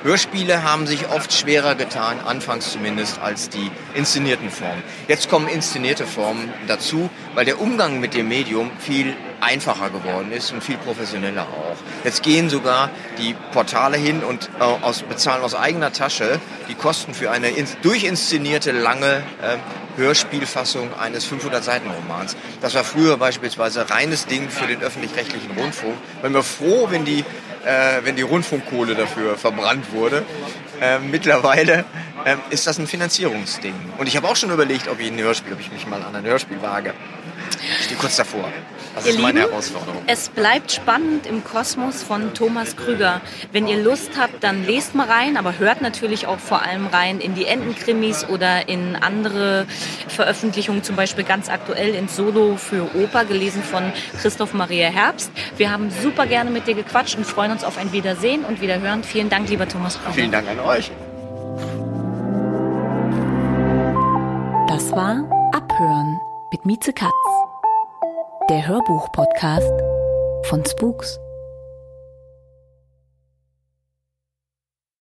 Hörspiele 0.03 0.63
haben 0.63 0.87
sich 0.87 1.07
oft 1.09 1.31
schwerer 1.31 1.75
getan, 1.75 2.19
anfangs 2.25 2.71
zumindest, 2.71 3.19
als 3.21 3.49
die 3.49 3.69
inszenierten 3.93 4.49
Formen. 4.49 4.81
Jetzt 5.07 5.29
kommen 5.29 5.47
inszenierte 5.47 6.07
Formen 6.07 6.51
dazu, 6.65 7.11
weil 7.35 7.45
der 7.45 7.61
Umgang 7.61 7.99
mit 7.99 8.15
dem 8.15 8.27
Medium 8.27 8.71
viel 8.79 9.13
einfacher 9.43 9.89
geworden 9.89 10.31
ist 10.31 10.51
und 10.51 10.63
viel 10.63 10.77
professioneller 10.77 11.43
auch. 11.43 11.75
Jetzt 12.03 12.23
gehen 12.23 12.49
sogar 12.49 12.89
die 13.17 13.35
Portale 13.51 13.97
hin 13.97 14.23
und 14.23 14.49
äh, 14.59 14.63
aus, 14.63 15.03
bezahlen 15.03 15.43
aus 15.43 15.55
eigener 15.55 15.91
Tasche 15.91 16.39
die 16.69 16.75
Kosten 16.75 17.13
für 17.13 17.31
eine 17.31 17.49
in, 17.49 17.67
durchinszenierte 17.81 18.71
lange 18.71 19.23
äh, 19.41 19.57
Hörspielfassung 19.97 20.89
eines 20.99 21.29
500-Seiten-Romans. 21.29 22.35
Das 22.61 22.73
war 22.73 22.83
früher 22.83 23.17
beispielsweise 23.17 23.89
reines 23.89 24.25
Ding 24.25 24.49
für 24.49 24.65
den 24.65 24.81
öffentlich-rechtlichen 24.81 25.51
Rundfunk. 25.51 25.95
Man 26.21 26.33
war 26.33 26.43
froh, 26.43 26.87
wenn 26.89 27.05
die, 27.05 27.19
äh, 27.65 28.01
wenn 28.03 28.15
die 28.15 28.23
Rundfunkkohle 28.23 28.95
dafür 28.95 29.37
verbrannt 29.37 29.91
wurde. 29.91 30.23
Äh, 30.81 30.99
mittlerweile 30.99 31.85
äh, 32.25 32.35
ist 32.49 32.67
das 32.67 32.79
ein 32.79 32.87
Finanzierungsding. 32.87 33.75
Und 33.97 34.07
ich 34.07 34.17
habe 34.17 34.27
auch 34.27 34.35
schon 34.35 34.51
überlegt, 34.51 34.87
ob 34.87 34.99
ich 34.99 35.11
ein 35.11 35.19
Hörspiel, 35.19 35.53
ob 35.53 35.59
ich 35.59 35.71
mich 35.71 35.85
mal 35.87 36.01
an 36.01 36.15
ein 36.15 36.25
Hörspiel 36.25 36.61
wage. 36.61 36.93
Ich 37.79 37.85
stehe 37.85 37.99
kurz 37.99 38.15
davor. 38.15 38.49
Das 38.95 39.05
ihr 39.05 39.13
ist 39.13 39.19
meine 39.19 39.39
Lieben, 39.39 39.51
Herausforderung. 39.51 40.03
Es 40.07 40.29
bleibt 40.29 40.71
spannend 40.71 41.25
im 41.25 41.43
Kosmos 41.43 42.03
von 42.03 42.33
Thomas 42.33 42.75
Krüger. 42.75 43.21
Wenn 43.51 43.67
ihr 43.67 43.77
Lust 43.77 44.11
habt, 44.17 44.43
dann 44.43 44.65
lest 44.65 44.93
mal 44.93 45.07
rein, 45.07 45.37
aber 45.37 45.57
hört 45.57 45.81
natürlich 45.81 46.27
auch 46.27 46.39
vor 46.39 46.61
allem 46.61 46.87
rein 46.87 47.19
in 47.19 47.33
die 47.33 47.45
Entenkrimis 47.45 48.25
oder 48.29 48.67
in 48.69 48.95
andere 48.95 49.65
Veröffentlichungen, 50.07 50.83
zum 50.83 50.95
Beispiel 50.95 51.23
ganz 51.23 51.49
aktuell 51.49 51.95
ins 51.95 52.15
Solo 52.15 52.57
für 52.57 52.95
Oper, 52.95 53.25
gelesen 53.25 53.63
von 53.63 53.91
Christoph 54.21 54.53
Maria 54.53 54.89
Herbst. 54.89 55.31
Wir 55.57 55.71
haben 55.71 55.89
super 55.89 56.27
gerne 56.27 56.51
mit 56.51 56.67
dir 56.67 56.75
gequatscht 56.75 57.17
und 57.17 57.25
freuen 57.25 57.51
uns 57.51 57.63
auf 57.63 57.77
ein 57.77 57.91
Wiedersehen 57.93 58.45
und 58.45 58.61
Wiederhören. 58.61 59.03
Vielen 59.03 59.29
Dank, 59.29 59.49
lieber 59.49 59.67
Thomas 59.67 59.97
Krüger. 59.97 60.13
Vielen 60.13 60.31
Dank 60.31 60.47
an 60.47 60.59
euch. 60.59 60.91
Das 64.67 64.91
war 64.91 65.23
Abhören 65.53 66.19
mit 66.51 66.65
Mieze 66.65 66.93
Katz, 66.93 67.11
der 68.49 68.67
Hörbuch-Podcast 68.67 69.71
von 70.49 70.65
Spooks. 70.65 71.22